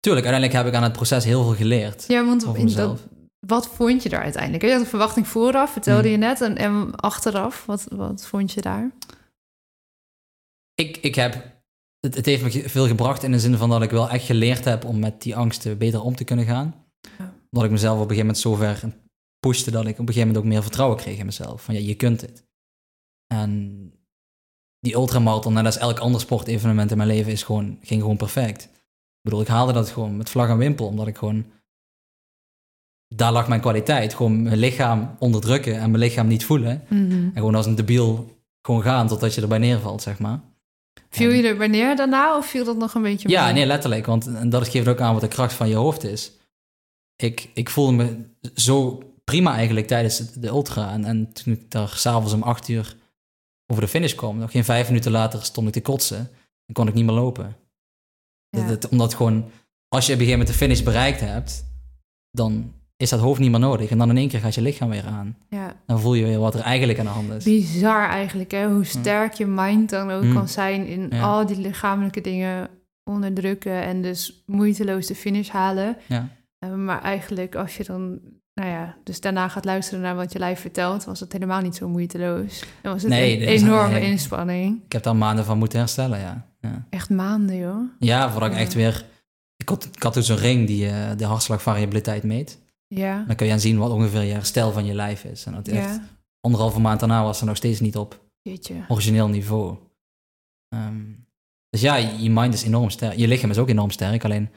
tuurlijk, 0.01 0.27
uiteindelijk 0.27 0.53
heb 0.53 0.67
ik 0.67 0.75
aan 0.75 0.83
het 0.83 0.93
proces 0.93 1.25
heel 1.25 1.43
veel 1.43 1.55
geleerd. 1.55 2.05
Ja, 2.09 2.25
want 2.25 2.75
dat, 2.77 3.01
wat 3.47 3.69
vond 3.69 4.03
je 4.03 4.09
daar 4.09 4.23
uiteindelijk? 4.23 4.63
Je 4.65 4.71
had 4.71 4.81
een 4.81 4.87
verwachting 4.87 5.29
vooraf, 5.29 5.73
vertelde 5.73 6.03
Hmm. 6.03 6.11
je 6.11 6.17
net. 6.17 6.41
En, 6.41 6.57
en 6.57 6.95
achteraf, 6.97 7.67
wat, 7.67 7.87
wat 7.91 8.27
vond 8.27 8.53
je 8.53 8.61
daar? 8.61 8.91
Ik, 10.75 10.97
ik 10.97 11.15
heb, 11.15 11.35
het, 12.01 12.15
het 12.15 12.27
heeft 12.27 12.43
me 12.43 12.69
veel 12.69 12.87
gebracht 12.87 13.23
in 13.23 13.33
de 13.33 13.39
zin 13.41 13.57
van 13.57 13.69
dat 13.71 13.83
ik 13.83 13.91
wel 13.91 14.11
echt 14.11 14.25
geleerd 14.25 14.65
heb 14.65 14.85
om 14.85 14.99
met 14.99 15.23
die 15.23 15.37
angsten 15.37 15.79
beter 15.79 16.03
om 16.03 16.17
te 16.17 16.25
kunnen 16.25 16.45
gaan. 16.45 16.75
Ja. 17.51 17.59
Dat 17.59 17.65
ik 17.65 17.71
mezelf 17.71 18.01
op 18.01 18.11
een 18.11 18.17
gegeven 18.17 18.27
moment 18.27 18.39
zo 18.39 18.55
ver 18.55 18.93
pushte 19.41 19.71
dat 19.71 19.87
ik 19.87 19.93
op 19.93 19.99
een 19.99 20.07
gegeven 20.07 20.27
moment 20.27 20.45
ook 20.45 20.51
meer 20.53 20.63
vertrouwen 20.63 20.97
kreeg 20.97 21.19
in 21.19 21.27
mezelf. 21.27 21.63
Van 21.63 21.75
ja, 21.75 21.81
je 21.81 21.95
kunt 21.95 22.21
het. 22.21 22.47
En 23.35 23.93
die 24.81 24.95
ultramarathon, 24.95 25.53
net 25.53 25.65
als 25.65 25.79
elk 25.79 25.99
ander 25.99 26.21
sportevenement 26.21 26.91
in 26.91 26.97
mijn 26.97 27.09
leven, 27.09 27.33
is 27.33 27.43
gewoon, 27.43 27.79
ging 27.83 28.01
gewoon 28.01 28.17
perfect. 28.17 28.63
Ik 28.63 29.25
bedoel, 29.25 29.41
ik 29.41 29.47
haalde 29.47 29.73
dat 29.73 29.91
gewoon 29.91 30.17
met 30.17 30.31
vlag 30.31 30.49
en 30.49 30.59
wimpel, 30.59 30.87
omdat 30.87 31.07
ik 31.07 31.17
gewoon... 31.17 31.47
Daar 33.15 33.33
lag 33.33 33.49
mijn 33.49 33.61
kwaliteit. 33.61 34.15
Gewoon 34.15 34.43
mijn 34.43 34.59
lichaam 34.59 35.17
onderdrukken 35.19 35.75
en 35.75 35.91
mijn 35.91 36.03
lichaam 36.03 36.27
niet 36.27 36.45
voelen. 36.45 36.89
En 36.89 37.33
gewoon 37.35 37.55
als 37.55 37.67
een 37.67 37.75
debiel 37.75 38.37
gewoon 38.63 38.83
gaan 38.83 39.09
totdat 39.09 39.35
je 39.35 39.41
erbij 39.41 39.59
neervalt, 39.59 40.03
zeg 40.03 40.19
maar. 40.19 40.41
Viel 41.11 41.31
je 41.31 41.49
er 41.49 41.59
wanneer 41.59 41.97
daarna 41.97 42.37
of 42.37 42.47
viel 42.47 42.65
dat 42.65 42.77
nog 42.77 42.95
een 42.95 43.03
beetje 43.03 43.29
ja, 43.29 43.45
mee? 43.45 43.53
nee, 43.53 43.67
letterlijk. 43.67 44.07
Want 44.07 44.27
en 44.27 44.51
dat 44.51 44.69
geeft 44.69 44.89
ook 44.89 45.01
aan 45.01 45.13
wat 45.13 45.21
de 45.21 45.29
kracht 45.29 45.53
van 45.53 45.69
je 45.69 45.75
hoofd 45.75 46.05
is. 46.05 46.33
Ik, 47.23 47.51
ik 47.55 47.71
voelde 47.71 47.93
me 47.93 48.17
zo 48.55 49.03
prima 49.25 49.55
eigenlijk 49.55 49.87
tijdens 49.87 50.33
de 50.33 50.47
ultra. 50.49 50.93
En, 50.93 51.05
en 51.05 51.33
toen 51.33 51.53
ik 51.53 51.71
daar 51.71 51.89
s'avonds 51.89 52.33
om 52.33 52.43
acht 52.43 52.69
uur 52.69 52.97
over 53.67 53.83
de 53.83 53.89
finish 53.89 54.15
kwam, 54.15 54.39
nog 54.39 54.51
geen 54.51 54.65
vijf 54.65 54.87
minuten 54.89 55.11
later 55.13 55.43
stond 55.45 55.67
ik 55.67 55.73
te 55.73 55.81
kotsen. 55.83 56.19
En 56.67 56.75
kon 56.75 56.89
ik 56.89 56.95
niet 56.95 57.05
meer 57.05 57.15
lopen. 57.15 57.57
Ja. 58.49 58.67
Dat, 58.67 58.83
dat- 58.83 58.91
omdat 58.91 59.15
gewoon, 59.15 59.51
als 59.89 60.07
je 60.07 60.13
op 60.13 60.19
een 60.19 60.25
gegeven 60.27 60.31
moment 60.39 60.49
de 60.49 60.55
finish 60.65 60.83
bereikt 60.83 61.21
hebt, 61.21 61.65
dan 62.31 62.73
is 62.97 63.09
dat 63.11 63.21
hoofd 63.21 63.41
niet 63.41 63.51
meer 63.51 63.61
nodig. 63.61 63.91
En 63.91 63.99
dan 63.99 64.11
in 64.11 64.17
één 64.17 64.29
keer 64.29 64.41
gaat 64.41 64.55
je 64.55 64.61
lichaam 64.63 64.89
weer 64.89 65.05
aan. 65.07 65.37
Ja, 65.49 65.77
Dan 65.87 66.01
voel 66.01 66.15
je 66.15 66.25
weer 66.25 66.39
wat 66.39 66.55
er 66.55 66.61
eigenlijk 66.61 66.99
aan 66.99 67.05
de 67.05 67.11
hand 67.11 67.31
is. 67.33 67.45
bizar 67.45 68.09
eigenlijk, 68.09 68.51
hè? 68.51 68.69
Hoe 68.69 68.85
sterk 68.85 69.33
je 69.33 69.47
mind 69.47 69.91
dan 69.91 70.11
ook 70.11 70.23
Mm. 70.23 70.35
kan 70.35 70.49
zijn 70.49 70.87
in 70.87 71.07
Ja. 71.11 71.23
al 71.23 71.47
die 71.47 71.59
lichamelijke 71.61 72.21
dingen 72.21 72.69
onderdrukken 73.11 73.83
en 73.83 74.03
dus 74.03 74.43
moeiteloos 74.47 75.07
de 75.07 75.15
finish 75.15 75.49
halen. 75.49 75.97
Ja. 76.07 76.29
Eh, 76.59 76.75
maar 76.75 77.03
eigenlijk 77.03 77.55
als 77.55 77.77
je 77.77 77.85
dan, 77.85 78.19
nou 78.55 78.69
ja, 78.71 78.97
dus 79.05 79.21
daarna 79.21 79.49
gaat 79.49 79.65
luisteren 79.65 80.01
naar 80.01 80.15
wat 80.17 80.33
je 80.33 80.39
lijf 80.39 80.61
vertelt, 80.61 81.05
was 81.05 81.21
het 81.21 81.33
helemaal 81.33 81.61
niet 81.61 81.77
zo 81.77 81.89
moeiteloos. 81.89 82.65
Dan 82.83 82.93
was 82.93 83.03
het 83.03 83.11
Nee, 83.11 83.41
een 83.43 83.49
is- 83.53 83.63
enorme 83.63 83.93
nee. 83.99 84.11
inspanning. 84.11 84.83
Ik 84.85 84.93
heb 84.93 85.03
daar 85.03 85.17
maanden 85.17 85.45
van 85.45 85.59
moeten 85.59 85.79
herstellen, 85.79 86.19
ja. 86.19 86.47
ja. 86.61 86.87
Echt 86.91 87.11
maanden, 87.11 87.57
joh. 87.57 87.81
Ja, 87.99 88.31
voordat 88.31 88.51
ik 88.51 88.57
echt 88.57 88.75
weer... 88.75 89.05
Ik 89.57 89.69
had, 89.69 89.85
ik 89.93 90.03
had 90.03 90.15
dus 90.15 90.29
een 90.29 90.37
ring 90.37 90.67
die 90.67 90.89
eh, 90.89 91.17
de 91.17 91.25
hartslagvariabiliteit 91.25 92.23
meet. 92.23 92.59
Ja. 92.87 93.25
Dan 93.27 93.37
kun 93.37 93.47
je 93.47 93.53
aan 93.53 93.61
zien 93.61 93.79
wat 93.79 93.91
ongeveer 93.91 94.23
je 94.23 94.33
herstel 94.33 94.73
van 94.73 94.85
je 94.87 94.95
lijf 94.95 95.25
is. 95.25 95.45
En 95.47 95.53
dat 95.53 95.69
echt 95.69 96.01
anderhalve 96.41 96.81
maand 96.81 97.01
daarna 97.01 97.23
was 97.23 97.39
ze 97.39 97.45
nog 97.45 97.57
steeds 97.57 97.81
niet 97.81 97.97
op 97.97 98.21
jeetje. 98.43 98.75
origineel 98.89 99.29
niveau. 99.29 99.77
Ehm, 100.69 101.03
dus 101.71 101.81
ja, 101.81 101.97
je 101.97 102.31
mind 102.31 102.55
is 102.55 102.63
enorm 102.63 102.91
sterk. 102.91 103.17
Je 103.17 103.29
lichaam 103.29 103.51
is 103.51 103.59
ook 103.59 103.69
enorm 103.69 103.91
sterk. 103.91 104.25
Alleen, 104.25 104.49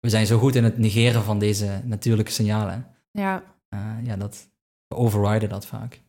we 0.00 0.08
zijn 0.08 0.26
zo 0.26 0.38
goed 0.38 0.54
in 0.54 0.64
het 0.64 0.78
negeren 0.78 1.22
van 1.22 1.38
deze 1.38 1.80
natuurlijke 1.84 2.32
signalen. 2.32 2.86
Ja. 3.10 3.42
Eh, 3.68 3.94
ja, 4.04 4.16
dat, 4.16 4.48
we 4.86 4.96
overriden 4.96 5.48
dat 5.48 5.66
vaak. 5.66 6.00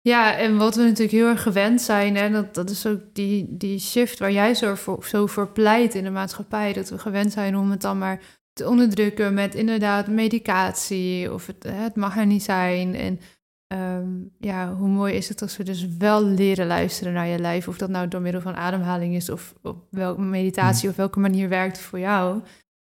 Ja, 0.00 0.36
en 0.36 0.56
wat 0.56 0.74
we 0.74 0.82
natuurlijk 0.82 1.10
heel 1.10 1.26
erg 1.26 1.42
gewend 1.42 1.80
zijn, 1.80 2.16
en 2.16 2.32
dat, 2.32 2.54
dat 2.54 2.70
is 2.70 2.86
ook 2.86 3.00
die, 3.12 3.56
die 3.56 3.78
shift 3.78 4.18
waar 4.18 4.32
jij 4.32 4.54
zo 4.54 4.74
voor, 4.74 5.04
zo 5.04 5.26
voor 5.26 5.48
pleit 5.48 5.94
in 5.94 6.04
de 6.04 6.10
maatschappij, 6.10 6.72
dat 6.72 6.88
we 6.88 6.98
gewend 6.98 7.32
zijn 7.32 7.56
om 7.56 7.70
het 7.70 7.80
dan 7.80 7.98
maar 7.98 8.20
te 8.52 8.68
onderdrukken 8.68 9.34
met 9.34 9.54
inderdaad 9.54 10.06
medicatie 10.06 11.32
of 11.32 11.46
het, 11.46 11.62
het 11.68 11.96
mag 11.96 12.16
er 12.16 12.26
niet 12.26 12.42
zijn. 12.42 12.94
En 12.94 13.20
ehm, 13.66 14.08
ja, 14.38 14.74
hoe 14.74 14.88
mooi 14.88 15.14
is 15.14 15.28
het 15.28 15.42
als 15.42 15.56
we 15.56 15.64
dus 15.64 15.86
wel 15.96 16.24
leren 16.24 16.66
luisteren 16.66 17.12
naar 17.12 17.26
je 17.26 17.38
lijf, 17.38 17.68
of 17.68 17.78
dat 17.78 17.90
nou 17.90 18.08
door 18.08 18.20
middel 18.20 18.40
van 18.40 18.56
ademhaling 18.56 19.14
is 19.14 19.30
of 19.30 19.54
op 19.62 19.86
welke 19.90 20.20
meditatie 20.20 20.88
of 20.88 20.96
welke 20.96 21.20
manier 21.20 21.48
werkt 21.48 21.78
voor 21.78 21.98
jou. 21.98 22.42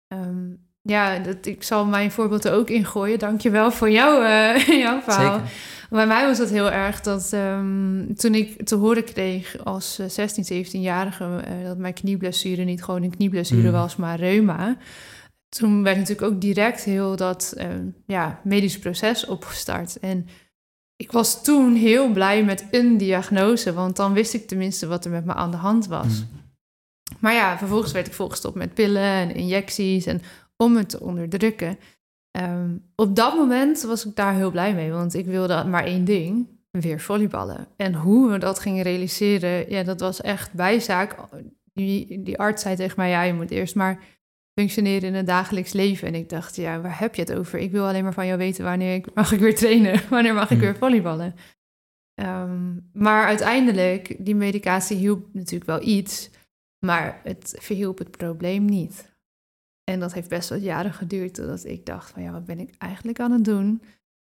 Ehm, 0.08 0.54
ja, 0.82 1.20
dat, 1.20 1.46
ik 1.46 1.64
zal 1.64 1.86
mijn 1.86 2.12
voorbeeld 2.12 2.46
er 2.46 2.54
ook 2.54 2.70
in 2.70 2.86
gooien. 2.86 3.20
Dank 3.20 3.42
je 3.42 3.50
wel 3.50 3.72
voor 3.72 3.90
jouw, 3.90 4.22
eh, 4.22 4.68
jouw 4.86 5.02
verhaal. 5.02 5.34
Zeker. 5.34 5.52
Bij 5.90 6.08
mij 6.08 6.26
was 6.26 6.38
dat 6.38 6.50
heel 6.50 6.72
erg 6.72 7.02
dat 7.02 7.34
ehm, 7.34 8.14
toen 8.14 8.36
ik 8.36 8.66
te 8.66 8.76
horen 8.76 9.04
kreeg 9.04 9.58
als 9.64 10.00
eh, 10.00 10.10
16, 10.10 10.66
17-jarige 10.66 11.24
eh, 11.46 11.66
dat 11.66 11.78
mijn 11.78 11.94
knieblessure 11.94 12.64
niet 12.64 12.84
gewoon 12.84 13.04
een 13.04 13.16
knieblessure 13.16 13.68
Mm. 13.68 13.72
was, 13.72 13.96
maar 13.96 14.20
reuma. 14.20 14.78
Toen 15.50 15.84
werd 15.84 15.98
natuurlijk 15.98 16.34
ook 16.34 16.42
direct 16.42 16.84
heel 16.84 17.16
dat 17.16 17.54
ehm, 17.58 17.86
ja, 18.06 18.40
medisch 18.44 18.80
proces 18.80 19.26
opgestart. 19.26 20.00
En 20.00 20.28
ik 20.96 21.12
was 21.12 21.44
toen 21.44 21.76
heel 21.76 22.12
blij 22.12 22.44
met 22.44 22.66
een 22.72 22.98
diagnose, 22.98 23.74
want 23.74 23.96
dan 23.96 24.14
wist 24.14 24.34
ik 24.34 24.48
tenminste 24.48 24.88
wat 24.88 25.06
er 25.06 25.12
met 25.12 25.26
me 25.26 25.34
aan 25.34 25.52
de 25.52 25.58
hand 25.58 25.88
was. 25.88 26.06
Mm. 26.06 26.44
Maar 27.20 27.34
ja, 27.34 27.58
vervolgens 27.58 27.92
werd 27.92 28.08
ik 28.08 28.14
volgestopt 28.14 28.56
met 28.56 28.74
pillen 28.74 29.02
en 29.02 29.36
injecties 29.36 30.06
en 30.06 30.22
om 30.58 30.76
het 30.76 30.90
te 30.90 31.00
onderdrukken. 31.00 31.78
Ehm, 32.32 32.70
op 32.96 33.16
dat 33.16 33.36
moment 33.36 33.82
was 33.82 34.06
ik 34.06 34.16
daar 34.16 34.34
heel 34.34 34.52
blij 34.52 34.74
mee, 34.74 34.92
want 34.92 35.14
ik 35.14 35.26
wilde 35.26 35.64
maar 35.64 35.84
één 35.84 36.06
ding, 36.06 36.48
weer 36.72 37.00
volleyballen. 37.00 37.68
En 37.76 37.94
hoe 37.94 38.30
we 38.32 38.38
dat 38.38 38.60
gingen 38.60 38.84
realiseren, 38.84 39.70
ja, 39.70 39.84
dat 39.84 40.00
was 40.00 40.22
echt 40.22 40.54
bijzaak. 40.54 41.16
Die, 41.74 42.24
die 42.24 42.40
arts 42.40 42.62
zei 42.62 42.76
tegen 42.76 42.94
mij, 42.98 43.10
ja, 43.10 43.22
je 43.22 43.34
moet 43.34 43.52
eerst 43.52 43.76
maar 43.76 44.00
functioneren 44.60 45.10
in 45.10 45.14
het 45.14 45.28
dagelijks 45.28 45.74
leven. 45.74 46.08
En 46.08 46.16
ik 46.16 46.30
dacht, 46.30 46.56
ja, 46.56 46.82
waar 46.82 47.00
heb 47.00 47.16
je 47.16 47.22
het 47.22 47.34
over? 47.34 47.60
Ik 47.60 47.72
wil 47.72 47.86
alleen 47.88 48.04
maar 48.04 48.14
van 48.14 48.26
jou 48.26 48.38
weten 48.38 48.64
wanneer 48.64 48.96
ik, 48.96 49.14
mag 49.14 49.32
ik 49.32 49.40
weer 49.40 49.56
trainen, 49.56 50.02
wanneer 50.10 50.34
mag 50.34 50.44
ik 50.44 50.50
Hmm. 50.50 50.60
weer 50.60 50.76
volleyballen. 50.76 51.36
Ehm, 52.14 52.74
maar 52.94 53.26
uiteindelijk, 53.26 54.16
die 54.20 54.36
medicatie 54.36 54.98
hielp 54.98 55.26
natuurlijk 55.34 55.70
wel 55.70 55.82
iets, 55.88 56.30
maar 56.80 57.22
het 57.24 57.56
verhielp 57.60 57.98
het 57.98 58.12
probleem 58.12 58.66
niet. 58.66 59.14
En 59.84 60.00
dat 60.00 60.14
heeft 60.14 60.30
best 60.30 60.50
wat 60.50 60.64
jaren 60.64 60.94
geduurd 60.94 61.34
totdat 61.34 61.66
ik 61.66 61.86
dacht 61.86 62.10
van 62.12 62.24
ja, 62.24 62.32
wat 62.32 62.46
ben 62.46 62.60
ik 62.60 62.76
eigenlijk 62.78 63.20
aan 63.20 63.32
het 63.32 63.46
doen? 63.46 63.82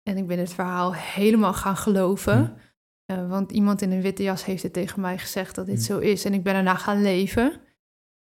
En 0.04 0.18
ik 0.18 0.27
ben 0.27 0.39
het 0.39 0.54
verhaal 0.54 0.96
helemaal 0.96 1.54
gaan 1.54 1.77
geloven. 1.77 2.58
Eh, 3.06 3.30
want 3.30 3.51
iemand 3.51 3.82
in 3.82 3.92
een 3.92 4.01
witte 4.01 4.24
jas 4.24 4.46
heeft 4.46 4.63
het 4.63 4.74
tegen 4.74 5.01
mij 5.01 5.18
gezegd 5.18 5.56
dat 5.56 5.66
dit 5.66 5.84
zo 5.84 6.00
is. 6.00 6.25
En 6.25 6.34
ik 6.34 6.44
ben 6.44 6.56
erna 6.56 6.75
gaan 6.75 7.01
leven. 7.01 7.62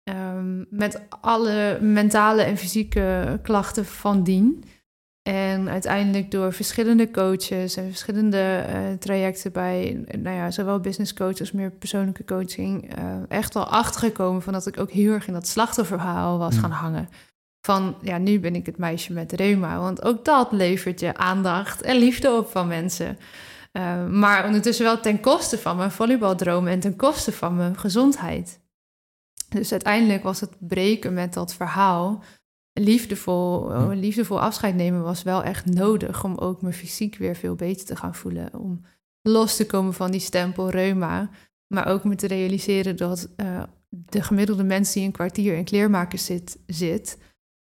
Ehm, 0.02 0.64
met 0.70 1.02
alle 1.20 1.78
mentale 1.80 2.42
en 2.42 2.56
fysieke 2.56 3.38
klachten 3.42 3.84
van 3.84 4.22
dien. 4.22 4.64
En 5.30 5.68
uiteindelijk 5.68 6.30
door 6.30 6.52
verschillende 6.52 7.10
coaches 7.10 7.76
en 7.76 7.86
verschillende 7.88 8.64
eh, 8.66 8.92
trajecten 8.98 9.52
bij, 9.52 10.04
nou 10.18 10.36
ja, 10.36 10.50
zowel 10.50 10.80
business 10.80 11.14
coach 11.14 11.40
als 11.40 11.52
meer 11.52 11.70
persoonlijke 11.70 12.24
coaching, 12.24 12.94
eh, 12.94 13.04
echt 13.28 13.54
wel 13.54 13.66
achtergekomen 13.66 14.42
van 14.42 14.52
dat 14.52 14.66
ik 14.66 14.80
ook 14.80 14.90
heel 14.90 15.12
erg 15.12 15.26
in 15.26 15.32
dat 15.32 15.46
slachtofferverhaal 15.46 16.38
was 16.38 16.54
Mm. 16.54 16.60
gaan 16.60 16.70
hangen. 16.70 17.08
Van 17.66 17.96
ja, 18.02 18.18
nu 18.18 18.40
ben 18.40 18.54
ik 18.54 18.66
het 18.66 18.78
meisje 18.78 19.12
met 19.12 19.32
reuma. 19.32 19.78
Want 19.78 20.04
ook 20.04 20.24
dat 20.24 20.52
levert 20.52 21.00
je 21.00 21.16
aandacht 21.16 21.82
en 21.82 21.96
liefde 21.96 22.32
op 22.32 22.50
van 22.50 22.66
mensen. 22.66 23.18
Eh, 23.72 24.06
maar 24.06 24.44
ondertussen 24.46 24.84
wel 24.84 25.00
ten 25.00 25.20
koste 25.20 25.58
van 25.58 25.76
mijn 25.76 25.90
volleybaldroom 25.90 26.66
en 26.66 26.80
ten 26.80 26.96
koste 26.96 27.32
van 27.32 27.56
mijn 27.56 27.78
gezondheid. 27.78 28.60
Dus 29.48 29.72
uiteindelijk 29.72 30.22
was 30.22 30.40
het 30.40 30.56
breken 30.58 31.14
met 31.14 31.34
dat 31.34 31.54
verhaal. 31.54 32.22
Liefdevol, 32.80 33.70
Hm. 33.72 33.82
oh, 33.82 33.94
liefdevol 33.94 34.40
afscheid 34.40 34.74
nemen 34.74 35.02
was 35.02 35.22
wel 35.22 35.42
echt 35.42 35.66
nodig 35.66 36.24
om 36.24 36.36
ook 36.36 36.62
mijn 36.62 36.74
fysiek 36.74 37.16
weer 37.16 37.36
veel 37.36 37.54
beter 37.54 37.86
te 37.86 37.96
gaan 37.96 38.14
voelen. 38.14 38.48
Om 38.58 38.80
los 39.22 39.56
te 39.56 39.66
komen 39.66 39.94
van 39.94 40.10
die 40.10 40.20
stempel 40.20 40.70
reuma. 40.70 41.30
Maar 41.66 41.86
ook 41.86 42.04
me 42.04 42.14
te 42.14 42.26
realiseren 42.26 42.96
dat 42.96 43.28
eh, 43.36 43.62
de 43.88 44.22
gemiddelde 44.22 44.64
mens 44.64 44.92
die 44.92 45.04
een 45.04 45.12
kwartier 45.12 45.54
in 45.56 45.64
kleermakers 45.64 46.24
zit, 46.24 46.58
zit, 46.66 47.18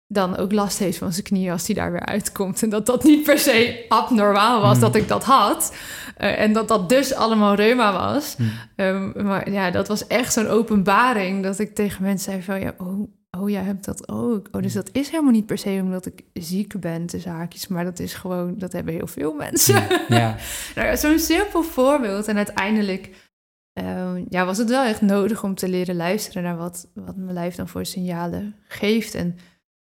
dan 0.06 0.36
ook 0.36 0.52
last 0.52 0.78
heeft 0.78 0.98
van 0.98 1.12
zijn 1.12 1.24
knieën 1.24 1.52
als 1.52 1.66
hij 1.66 1.74
daar 1.74 1.92
weer 1.92 2.06
uitkomt. 2.06 2.62
En 2.62 2.68
dat 2.70 2.86
dat 2.86 3.04
niet 3.04 3.22
per 3.22 3.38
se 3.38 3.84
abnormaal 3.88 4.60
was 4.60 4.72
Hmm. 4.72 4.80
dat 4.80 4.94
ik 4.94 5.08
dat 5.08 5.24
had. 5.24 5.76
Eh, 6.16 6.40
en 6.40 6.52
dat 6.52 6.68
dat 6.68 6.88
dus 6.88 7.14
allemaal 7.14 7.54
reuma 7.54 7.92
was. 7.92 8.36
Mm. 8.36 8.50
Ehm, 8.76 9.24
maar 9.26 9.50
ja, 9.50 9.70
dat 9.70 9.88
was 9.88 10.06
echt 10.06 10.32
zo'n 10.32 10.46
openbaring 10.48 11.42
dat 11.42 11.58
ik 11.58 11.74
tegen 11.74 12.02
mensen 12.02 12.32
zei 12.32 12.42
van 12.42 12.60
ja, 12.60 12.74
oh, 12.78 13.08
oh 13.42 13.50
jij 13.50 13.62
hebt 13.62 13.84
dat 13.84 14.08
ook. 14.08 14.48
Oh, 14.50 14.62
dus 14.62 14.72
dat 14.72 14.90
is 14.92 15.08
helemaal 15.08 15.32
niet 15.32 15.46
per 15.46 15.58
se 15.58 15.80
omdat 15.82 16.06
ik 16.06 16.24
ziek 16.32 16.80
ben, 16.80 17.06
de 17.06 17.18
zaakjes, 17.18 17.68
maar 17.68 17.84
dat 17.84 17.98
is 17.98 18.14
gewoon, 18.14 18.58
dat 18.58 18.72
hebben 18.72 18.94
heel 18.94 19.06
veel 19.06 19.32
mensen. 19.32 19.86
Ja, 20.08 20.36
nou 20.74 20.96
zo'n 20.96 21.18
simpel 21.18 21.62
voorbeeld. 21.62 22.28
En 22.28 22.36
uiteindelijk 22.36 23.30
ehm, 23.72 24.24
ja, 24.28 24.44
was 24.44 24.58
het 24.58 24.68
wel 24.68 24.84
echt 24.84 25.00
nodig 25.00 25.44
om 25.44 25.54
te 25.54 25.68
leren 25.68 25.96
luisteren 25.96 26.42
naar 26.42 26.56
wat, 26.56 26.88
wat 26.94 27.16
mijn 27.16 27.32
lijf 27.32 27.54
dan 27.54 27.68
voor 27.68 27.86
signalen 27.86 28.54
geeft. 28.68 29.14
En 29.14 29.36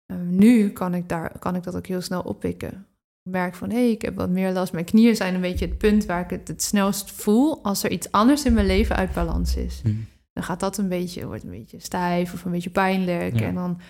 ehm, 0.07 0.37
nu 0.37 0.71
kan 0.71 0.95
ik, 0.95 1.09
daar, 1.09 1.39
kan 1.39 1.55
ik 1.55 1.63
dat 1.63 1.77
ook 1.77 1.87
heel 1.87 2.01
snel 2.01 2.23
oppikken. 2.23 2.87
Ik 3.23 3.33
merk 3.33 3.55
van, 3.55 3.71
hé, 3.71 3.77
hey, 3.77 3.91
ik 3.91 4.03
heb 4.03 4.17
wat 4.17 4.31
meer 4.31 4.53
last. 4.53 4.73
Mijn 4.73 4.85
knieën 4.85 5.17
zijn 5.17 5.35
een 5.35 5.41
beetje 5.41 5.67
het 5.67 5.79
punt 5.79 6.07
waar 6.07 6.25
ik 6.25 6.31
het 6.31 6.49
het 6.49 6.63
snelst 6.63 7.11
voel 7.11 7.65
als 7.65 7.83
er 7.83 7.91
iets 7.91 8.11
anders 8.11 8.45
in 8.45 8.53
mijn 8.53 8.67
leven 8.67 8.97
uit 8.97 9.13
balans 9.13 9.57
is. 9.57 9.81
Mm. 9.85 10.07
Dan 10.39 10.47
gaat 10.47 10.61
dat 10.61 10.79
een 10.79 10.89
beetje, 10.89 11.27
wordt 11.27 11.43
een 11.43 11.51
beetje 11.51 11.81
stijf 11.81 12.33
of 12.33 12.45
een 12.45 12.51
beetje 12.51 12.71
pijnlijk. 12.71 13.39
Ja. 13.39 13.47
En 13.47 13.55
dan 13.55 13.81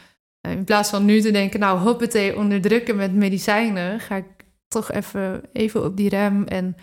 eh, 0.40 0.52
in 0.52 0.64
plaats 0.64 0.90
van 0.90 1.04
nu 1.04 1.20
te 1.20 1.30
denken, 1.30 1.60
nou, 1.60 1.78
hoppatee, 1.78 2.36
onderdrukken 2.36 2.96
met 2.96 3.14
medicijnen, 3.14 4.00
ga 4.00 4.16
ik 4.16 4.44
toch 4.68 4.92
even, 4.92 5.42
even 5.52 5.84
op 5.84 5.96
die 5.96 6.08
rem 6.08 6.44
en 6.44 6.76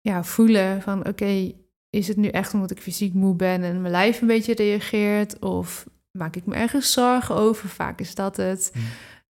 ja, 0.00 0.24
voelen 0.24 0.82
van, 0.82 1.06
oké, 1.06 1.52
is 1.90 2.08
het 2.08 2.16
nu 2.16 2.28
echt 2.28 2.54
omdat 2.54 2.70
ik 2.70 2.80
fysiek 2.80 3.14
moe 3.14 3.34
ben 3.34 3.62
en 3.62 3.80
mijn 3.80 3.92
lijf 3.92 4.20
een 4.20 4.26
beetje 4.26 4.54
reageert? 4.54 5.38
Of 5.38 5.86
maak 6.10 6.36
ik 6.36 6.46
me 6.46 6.54
ergens 6.54 6.92
zorgen 6.92 7.34
over? 7.34 7.68
Vaak 7.68 8.00
is 8.00 8.14
dat 8.14 8.36
het. 8.36 8.72
Mm. 8.74 8.82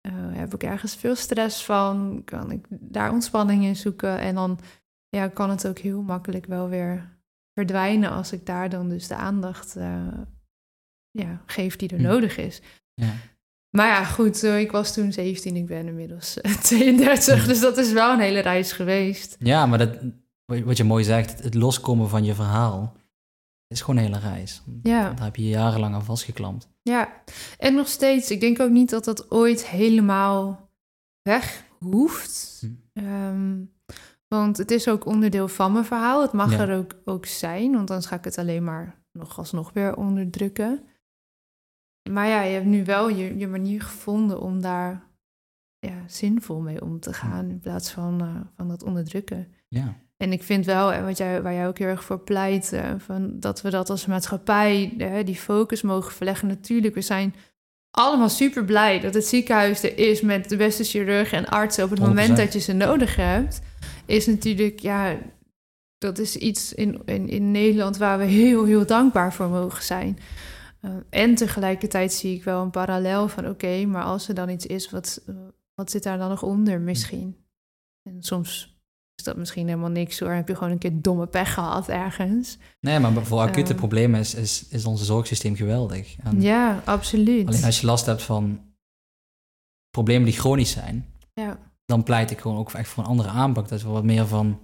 Eh, 0.02 0.12
heb 0.16 0.54
ik 0.54 0.64
ergens 0.64 0.96
veel 0.96 1.16
stress 1.16 1.66
van? 1.66 2.22
Kan 2.26 2.52
ik 2.52 2.66
daar 2.70 3.12
ontspanning 3.12 3.64
in 3.64 3.76
zoeken? 3.76 4.20
En 4.20 4.36
dan 4.36 4.60
ja, 5.10 5.28
kan 5.28 5.50
het 5.50 5.68
ook 5.68 5.78
heel 5.78 6.02
makkelijk 6.02 6.46
wel 6.46 6.70
weer 6.70 7.14
verdwijnen 7.54 8.10
als 8.12 8.32
ik 8.32 8.46
daar 8.46 8.70
dan 8.70 8.90
dus 8.90 9.08
de 9.08 9.16
aandacht 9.16 9.76
eh, 9.76 10.08
ja, 11.12 11.42
geef 11.46 11.76
die 11.76 11.90
er 11.90 11.98
Hm. 11.98 12.04
nodig 12.04 12.38
is. 12.38 12.62
ja. 12.94 13.14
Maar 13.78 13.88
ja, 13.88 14.04
goed, 14.04 14.44
eh, 14.44 14.60
ik 14.60 14.72
was 14.72 14.94
toen 14.94 15.12
17, 15.12 15.56
ik 15.56 15.66
ben 15.66 15.88
inmiddels 15.88 16.42
eh, 16.42 16.54
32, 16.62 17.42
Hm. 17.42 17.48
dus 17.48 17.60
dat 17.60 17.78
is 17.78 17.92
wel 17.92 18.14
een 18.14 18.20
hele 18.20 18.40
reis 18.40 18.72
geweest. 18.72 19.36
ja, 19.40 19.66
maar 19.66 19.78
dat, 19.78 19.98
wat 20.46 20.78
je 20.78 20.84
mooi 20.84 21.04
zegt, 21.04 21.44
het- 21.44 21.54
loskomen 21.54 22.10
van 22.10 22.24
je 22.24 22.34
verhaal 22.36 22.96
is 23.68 23.82
gewoon 23.82 23.98
een 23.98 24.04
hele 24.14 24.20
reis. 24.34 24.64
Ja. 24.84 25.14
Daar 25.14 25.24
heb 25.26 25.36
je 25.36 25.44
je 25.44 25.50
jarenlang 25.50 25.94
aan 25.96 26.06
vastgeklampt. 26.06 26.70
Ja, 26.82 27.22
en 27.58 27.74
nog 27.76 27.88
steeds, 27.88 28.32
ik 28.32 28.40
denk 28.40 28.60
ook 28.60 28.70
niet 28.70 28.90
dat 28.90 29.04
dat 29.06 29.32
ooit 29.32 29.68
helemaal 29.68 30.70
weg 31.22 31.64
hoeft. 31.80 32.58
Hm. 32.60 32.72
Ehm, 32.94 33.62
want 34.38 34.58
het 34.58 34.72
is 34.72 34.88
ook 34.88 35.06
onderdeel 35.06 35.48
van 35.48 35.72
mijn 35.72 35.86
verhaal. 35.86 36.22
Het 36.22 36.32
mag 36.32 36.52
Ja. 36.52 36.60
er 36.60 36.78
ook, 36.78 36.94
ook 37.06 37.26
zijn, 37.26 37.72
want 37.72 37.90
anders 37.90 38.08
ga 38.08 38.16
ik 38.16 38.24
het 38.24 38.38
alleen 38.38 38.64
maar 38.64 38.96
nog 39.12 39.38
alsnog 39.38 39.72
weer 39.74 39.96
onderdrukken. 39.96 40.84
Maar 42.10 42.28
ja, 42.28 42.42
je 42.42 42.54
hebt 42.54 42.66
nu 42.66 42.86
wel 42.86 43.10
je, 43.10 43.38
je 43.38 43.48
manier 43.48 43.82
gevonden 43.82 44.42
om 44.42 44.62
daar 44.62 45.04
ja, 45.80 46.04
zinvol 46.08 46.60
mee 46.60 46.82
om 46.82 47.00
te 47.00 47.14
gaan 47.14 47.50
in 47.50 47.60
plaats 47.60 47.92
van, 47.92 48.22
eh, 48.22 48.28
van 48.58 48.68
dat 48.68 48.84
onderdrukken. 48.84 49.48
Ja. 49.68 49.94
En 50.18 50.32
ik 50.32 50.44
vind 50.44 50.66
wel, 50.66 50.94
en 50.94 51.06
wat 51.06 51.18
jij, 51.18 51.42
waar 51.42 51.54
jij 51.54 51.68
ook 51.68 51.78
heel 51.78 51.88
erg 51.88 52.04
voor 52.04 52.20
pleit, 52.20 52.74
eh, 52.74 52.90
van 52.98 53.40
dat 53.40 53.62
we 53.62 53.70
dat 53.70 53.90
als 53.90 54.06
maatschappij, 54.06 54.94
eh, 54.98 55.26
die 55.26 55.36
focus 55.36 55.82
mogen 55.82 56.12
verleggen. 56.12 56.48
Natuurlijk, 56.48 56.96
we 56.96 57.02
zijn 57.02 57.36
allemaal 57.92 58.30
super 58.30 58.66
blij 58.66 59.00
dat 59.00 59.14
het 59.14 59.26
ziekenhuis 59.26 59.84
er 59.84 59.98
is 59.98 60.22
met 60.22 60.50
de 60.50 60.56
beste 60.56 60.84
chirurgen 60.84 61.38
en 61.38 61.46
artsen 61.50 61.84
op 61.84 61.90
het 61.90 62.00
moment 62.00 62.28
100%. 62.28 62.38
dat 62.38 62.54
je 62.54 62.60
ze 62.60 62.74
nodig 62.74 63.16
hebt. 63.16 63.62
Is 64.06 64.26
natuurlijk, 64.26 64.80
ja, 64.80 65.18
dat 65.98 66.18
is 66.20 66.36
iets 66.38 66.74
in, 66.74 67.02
in, 67.06 67.30
in 67.30 67.52
Nederland 67.52 67.98
waar 67.98 68.18
we 68.18 68.24
heel, 68.26 68.66
heel 68.66 68.86
dankbaar 68.86 69.34
voor 69.34 69.50
mogen 69.50 69.84
zijn. 69.84 70.18
Eh, 70.82 70.92
en 71.10 71.36
tegelijkertijd 71.36 72.14
zie 72.14 72.36
ik 72.36 72.44
wel 72.44 72.62
een 72.62 72.70
parallel 72.70 73.28
van, 73.28 73.48
oké, 73.50 73.86
maar 73.86 74.04
als 74.04 74.28
er 74.28 74.36
dan 74.36 74.50
iets 74.50 74.66
is, 74.66 74.90
wat, 74.90 75.22
eh, 75.28 75.36
wat 75.76 75.92
zit 75.92 76.04
daar 76.04 76.18
dan 76.18 76.30
nog 76.30 76.44
onder 76.44 76.80
misschien? 76.82 77.36
En 78.10 78.24
soms 78.24 78.78
is 79.16 79.24
dat 79.24 79.38
misschien 79.38 79.68
helemaal 79.68 79.90
niks 79.90 80.20
hoor. 80.20 80.32
Heb 80.32 80.48
je 80.48 80.56
gewoon 80.56 80.72
een 80.72 80.78
keer 80.78 81.02
domme 81.02 81.28
pech 81.28 81.54
gehad 81.54 81.90
ergens. 81.90 82.58
Nee, 82.80 83.00
maar 83.00 83.26
voor 83.26 83.40
acute 83.40 83.72
Eh. 83.72 83.78
problemen 83.78 84.20
is, 84.20 84.34
is, 84.36 84.68
is 84.70 84.86
ons 84.86 85.04
zorgsysteem 85.06 85.56
geweldig. 85.56 86.16
En 86.24 86.42
Ja, 86.42 86.82
absoluut. 86.86 87.48
Alleen 87.48 87.64
als 87.64 87.80
je 87.80 87.86
last 87.86 88.06
hebt 88.06 88.22
van 88.22 88.62
problemen 89.90 90.26
die 90.26 90.40
chronisch 90.40 90.72
zijn, 90.72 91.06
Ja. 91.34 91.72
Dan 91.94 92.04
pleit 92.04 92.32
ik 92.32 92.40
gewoon 92.40 92.58
ook 92.58 92.72
echt 92.72 92.90
voor 92.90 93.04
een 93.04 93.10
andere 93.10 93.30
aanpak. 93.30 93.68
Dat 93.68 93.82
we 93.82 93.90
wat 93.90 94.04
meer 94.04 94.28
van 94.28 94.60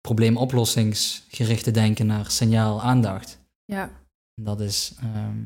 probleemoplossingsgerichte 0.00 1.70
denken 1.70 2.06
naar 2.06 2.30
signaal-aandacht. 2.30 3.38
Ja. 3.64 3.90
Dat 4.34 4.60
is 4.60 4.94
ehm, 5.00 5.38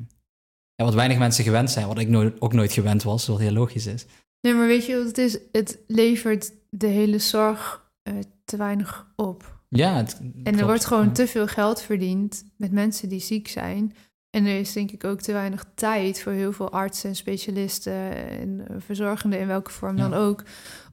ja, 0.74 0.84
wat 0.84 0.94
weinig 0.94 1.18
mensen 1.18 1.44
gewend 1.44 1.70
zijn, 1.70 1.86
wat 1.86 1.98
ik 1.98 2.08
nooit, 2.08 2.40
ook 2.40 2.52
nooit 2.52 2.72
gewend 2.72 3.02
was, 3.02 3.26
wat 3.26 3.38
heel 3.38 3.52
logisch 3.52 3.86
is. 3.86 4.06
Nee, 4.40 4.54
maar 4.54 4.66
weet 4.66 4.86
je 4.86 4.96
wat 4.96 5.06
het 5.06 5.18
is? 5.18 5.38
Het 5.52 5.78
levert 5.86 6.52
de 6.70 6.86
hele 6.86 7.18
zorg 7.18 7.90
eh, 8.02 8.14
te 8.44 8.56
weinig 8.56 9.12
op. 9.16 9.62
Ja, 9.68 9.96
het, 9.96 10.18
En 10.18 10.32
er 10.44 10.50
klopt. 10.52 10.60
wordt 10.66 10.84
gewoon 10.84 11.04
Ja. 11.06 11.12
te 11.12 11.26
veel 11.26 11.46
geld 11.46 11.82
verdiend 11.82 12.44
met 12.56 12.72
mensen 12.72 13.08
die 13.08 13.20
ziek 13.20 13.48
zijn. 13.48 13.94
En 14.34 14.46
er 14.46 14.58
is 14.58 14.72
denk 14.72 14.90
ik 14.90 15.04
ook 15.04 15.20
te 15.20 15.32
weinig 15.32 15.64
tijd 15.74 16.22
voor 16.22 16.32
heel 16.32 16.52
veel 16.52 16.70
artsen 16.72 17.08
en 17.08 17.16
specialisten 17.16 18.28
en 18.28 18.66
verzorgenden 18.78 19.38
in 19.40 19.46
welke 19.46 19.70
vorm 19.70 19.96
Ja. 19.96 20.08
dan 20.08 20.18
ook. 20.18 20.42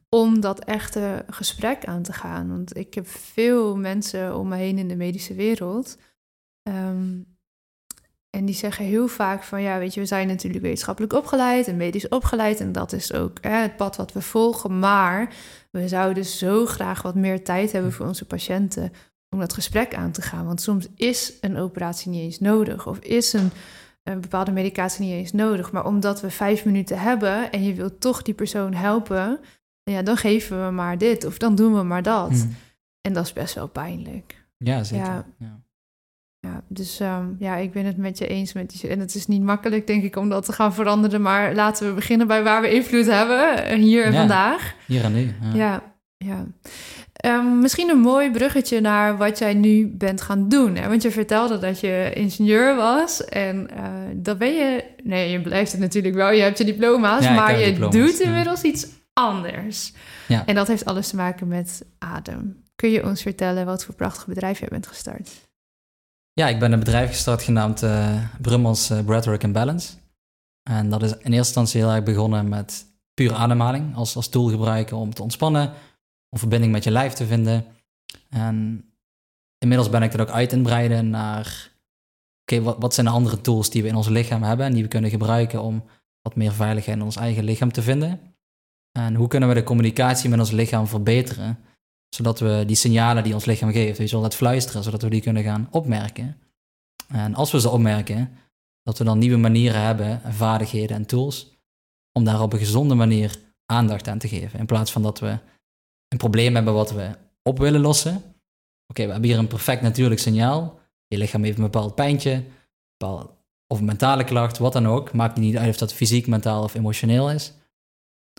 Om 0.09 0.39
dat 0.39 0.63
echte 0.65 1.25
gesprek 1.29 1.85
aan 1.85 2.01
te 2.01 2.13
gaan. 2.13 2.47
Want 2.49 2.77
ik 2.77 2.93
heb 2.93 3.07
veel 3.07 3.77
mensen 3.77 4.35
om 4.37 4.47
me 4.47 4.55
heen 4.55 4.77
in 4.77 4.87
de 4.87 4.95
medische 4.95 5.33
wereld. 5.33 5.97
Ehm, 6.63 7.19
En 8.37 8.45
die 8.45 8.55
zeggen 8.55 8.85
heel 8.85 9.07
vaak 9.07 9.43
van 9.43 9.61
ja, 9.61 9.79
weet 9.79 9.93
je, 9.93 9.99
we 9.99 10.05
zijn 10.05 10.27
natuurlijk 10.27 10.63
wetenschappelijk 10.63 11.13
opgeleid 11.13 11.67
en 11.67 11.77
medisch 11.77 12.07
opgeleid. 12.07 12.59
En 12.59 12.71
dat 12.71 12.93
is 12.93 13.13
ook 13.13 13.37
hè, 13.41 13.49
het 13.49 13.75
pad 13.75 13.95
wat 13.95 14.13
we 14.13 14.21
volgen. 14.21 14.79
Maar 14.79 15.33
we 15.71 15.87
zouden 15.87 16.25
zo 16.25 16.65
graag 16.65 17.01
wat 17.01 17.15
meer 17.15 17.43
tijd 17.43 17.71
hebben 17.71 17.91
voor 17.91 18.05
onze 18.07 18.25
patiënten 18.25 18.91
om 19.33 19.39
dat 19.39 19.53
gesprek 19.53 19.95
aan 19.95 20.11
te 20.11 20.21
gaan. 20.21 20.45
Want 20.45 20.61
soms 20.61 20.87
is 20.95 21.33
een 21.41 21.57
operatie 21.57 22.11
niet 22.11 22.21
eens 22.21 22.39
nodig. 22.39 22.87
Of 22.87 22.97
is 22.99 23.33
een, 23.33 23.51
een 24.03 24.21
bepaalde 24.21 24.51
medicatie 24.51 25.05
niet 25.05 25.13
eens 25.13 25.31
nodig. 25.31 25.71
Maar 25.71 25.85
omdat 25.85 26.21
we 26.21 26.29
vijf 26.29 26.65
minuten 26.65 26.99
hebben 26.99 27.51
en 27.51 27.63
je 27.63 27.73
wilt 27.73 28.01
toch 28.01 28.21
die 28.21 28.33
persoon 28.33 28.73
helpen, 28.73 29.39
ja, 29.83 30.01
dan 30.01 30.17
geven 30.17 30.65
we 30.65 30.71
maar 30.71 30.97
dit 30.97 31.25
of 31.25 31.37
dan 31.37 31.55
doen 31.55 31.73
we 31.75 31.83
maar 31.83 32.03
dat. 32.03 32.29
Hmm. 32.29 32.55
En 33.01 33.13
dat 33.13 33.25
is 33.25 33.33
best 33.33 33.55
wel 33.55 33.67
pijnlijk. 33.67 34.45
Ja, 34.57 34.83
zeker. 34.83 35.05
Ja. 35.05 35.25
Ja. 35.37 35.59
Ja, 36.47 36.63
dus 36.67 36.99
ehm, 36.99 37.25
ja, 37.39 37.55
ik 37.55 37.71
ben 37.71 37.85
het 37.85 37.97
met 37.97 38.17
je 38.17 38.27
eens. 38.27 38.53
Met 38.53 38.69
die, 38.69 38.89
en 38.89 38.99
het 38.99 39.15
is 39.15 39.27
niet 39.27 39.41
makkelijk, 39.41 39.87
denk 39.87 40.03
ik, 40.03 40.15
om 40.15 40.29
dat 40.29 40.45
te 40.45 40.53
gaan 40.53 40.73
veranderen. 40.73 41.21
Maar 41.21 41.55
laten 41.55 41.87
we 41.87 41.93
beginnen 41.93 42.27
bij 42.27 42.43
waar 42.43 42.61
we 42.61 42.73
invloed 42.73 43.05
hebben, 43.05 43.63
eh, 43.65 43.77
hier 43.77 44.03
en 44.03 44.11
Ja. 44.11 44.17
vandaag. 44.19 44.75
Hier 44.87 45.03
en 45.03 45.13
nu. 45.13 45.33
Ja. 45.53 45.83
Ja, 46.17 46.45
Ehm, 47.21 47.59
misschien 47.59 47.89
een 47.89 47.99
mooi 47.99 48.31
bruggetje 48.31 48.79
naar 48.79 49.17
wat 49.17 49.37
jij 49.37 49.53
nu 49.53 49.87
bent 49.87 50.21
gaan 50.21 50.49
doen. 50.49 50.75
Hè? 50.75 50.87
Want 50.87 51.01
je 51.01 51.11
vertelde 51.11 51.59
dat 51.59 51.79
je 51.79 52.11
ingenieur 52.13 52.75
was. 52.75 53.25
En 53.25 53.69
eh 53.69 53.83
dat 54.15 54.37
ben 54.37 54.53
je... 54.53 54.83
Nee, 55.03 55.31
je 55.31 55.41
blijft 55.41 55.71
het 55.71 55.81
natuurlijk 55.81 56.15
wel. 56.15 56.31
Je 56.31 56.41
hebt 56.41 56.57
je 56.57 56.63
diploma's. 56.63 57.23
Ja, 57.23 57.33
maar 57.33 57.59
je 57.59 57.65
diploma's, 57.65 57.95
doet 57.95 58.17
ja. 58.17 58.25
inmiddels 58.25 58.61
iets 58.61 58.87
anders. 59.13 59.93
Ja. 60.27 60.45
En 60.45 60.55
dat 60.55 60.67
heeft 60.67 60.85
alles 60.85 61.07
te 61.07 61.15
maken 61.15 61.47
met 61.47 61.85
adem. 61.97 62.63
Kun 62.75 62.89
je 62.89 63.05
ons 63.05 63.21
vertellen 63.21 63.65
wat 63.65 63.85
voor 63.85 63.95
prachtig 63.95 64.25
bedrijf 64.25 64.59
jij 64.59 64.67
bent 64.67 64.87
gestart? 64.87 65.29
Ja, 66.33 66.47
ik 66.47 66.59
ben 66.59 66.71
een 66.71 66.79
bedrijf 66.79 67.09
gestart 67.09 67.43
genaamd 67.43 67.83
eh 67.83 68.15
Brummels 68.41 68.89
eh, 68.89 68.99
Breathwork 69.05 69.43
and 69.43 69.53
Balance. 69.53 69.93
En 70.69 70.89
dat 70.89 71.03
is 71.03 71.11
in 71.11 71.17
eerste 71.17 71.35
instantie 71.35 71.81
heel 71.81 71.91
erg 71.91 72.03
begonnen 72.03 72.49
met 72.49 72.85
puur 73.13 73.33
ademhaling 73.33 73.95
als, 73.95 74.15
als 74.15 74.29
tool 74.29 74.49
gebruiken 74.49 74.97
om 74.97 75.13
te 75.13 75.21
ontspannen, 75.21 75.73
om 76.31 76.39
verbinding 76.39 76.71
met 76.71 76.83
je 76.83 76.91
lijf 76.91 77.13
te 77.13 77.25
vinden. 77.25 77.65
En 78.29 78.85
inmiddels 79.57 79.89
ben 79.89 80.03
ik 80.03 80.11
dat 80.11 80.21
ook 80.21 80.29
uit 80.29 80.51
het 80.51 80.63
breiden 80.63 81.09
naar, 81.09 81.71
oké, 82.41 82.61
wat, 82.61 82.75
wat 82.79 82.93
zijn 82.93 83.05
de 83.05 83.11
andere 83.11 83.41
tools 83.41 83.69
die 83.69 83.81
we 83.81 83.87
in 83.87 83.95
ons 83.95 84.07
lichaam 84.07 84.43
hebben 84.43 84.65
en 84.65 84.73
die 84.73 84.83
we 84.83 84.89
kunnen 84.89 85.09
gebruiken 85.09 85.61
om 85.61 85.83
wat 86.21 86.35
meer 86.35 86.51
veiligheid 86.51 86.97
in 86.97 87.03
ons 87.03 87.15
eigen 87.15 87.43
lichaam 87.43 87.71
te 87.71 87.81
vinden. 87.81 88.19
En 88.91 89.15
hoe 89.15 89.27
kunnen 89.27 89.49
we 89.49 89.55
de 89.55 89.63
communicatie 89.63 90.29
met 90.29 90.39
ons 90.39 90.51
lichaam 90.51 90.87
verbeteren, 90.87 91.59
zodat 92.09 92.39
we 92.39 92.63
die 92.67 92.75
signalen 92.75 93.23
die 93.23 93.33
ons 93.33 93.45
lichaam 93.45 93.71
geeft, 93.71 93.97
weet 93.97 94.07
je 94.09 94.13
wel, 94.13 94.23
dat 94.23 94.35
fluisteren, 94.35 94.83
zodat 94.83 95.01
we 95.01 95.09
die 95.09 95.21
kunnen 95.21 95.43
gaan 95.43 95.67
opmerken. 95.71 96.37
En 97.07 97.35
als 97.35 97.51
we 97.51 97.59
ze 97.59 97.69
opmerken, 97.69 98.37
dat 98.83 98.97
we 98.97 99.03
dan 99.03 99.17
nieuwe 99.17 99.37
manieren 99.37 99.81
hebben, 99.81 100.23
en 100.23 100.33
vaardigheden 100.33 100.95
en 100.95 101.05
tools, 101.05 101.57
om 102.11 102.23
daar 102.23 102.41
op 102.41 102.53
een 102.53 102.59
gezonde 102.59 102.95
manier 102.95 103.39
aandacht 103.65 104.07
aan 104.07 104.17
te 104.17 104.27
geven. 104.27 104.59
In 104.59 104.65
plaats 104.65 104.91
van 104.91 105.01
dat 105.01 105.19
we 105.19 105.37
een 106.11 106.17
probleem 106.17 106.55
hebben 106.55 106.73
wat 106.73 106.91
we 106.91 107.09
op 107.43 107.59
willen 107.59 107.81
lossen. 107.81 108.23
Oké, 108.87 109.05
we 109.05 109.11
hebben 109.11 109.29
hier 109.29 109.39
een 109.39 109.47
perfect 109.47 109.81
natuurlijk 109.81 110.19
signaal. 110.19 110.79
Je 111.07 111.17
lichaam 111.17 111.43
heeft 111.43 111.57
een 111.57 111.63
bepaald 111.63 111.95
pijntje, 111.95 112.31
een 112.31 112.45
bepaald, 112.97 113.31
of 113.67 113.79
een 113.79 113.85
mentale 113.85 114.23
klacht, 114.23 114.57
wat 114.57 114.73
dan 114.73 114.87
ook. 114.87 115.13
Maakt 115.13 115.37
niet 115.37 115.57
uit 115.57 115.69
of 115.69 115.77
dat 115.77 115.93
fysiek, 115.93 116.27
mentaal 116.27 116.63
of 116.63 116.73
emotioneel 116.73 117.31
is. 117.31 117.53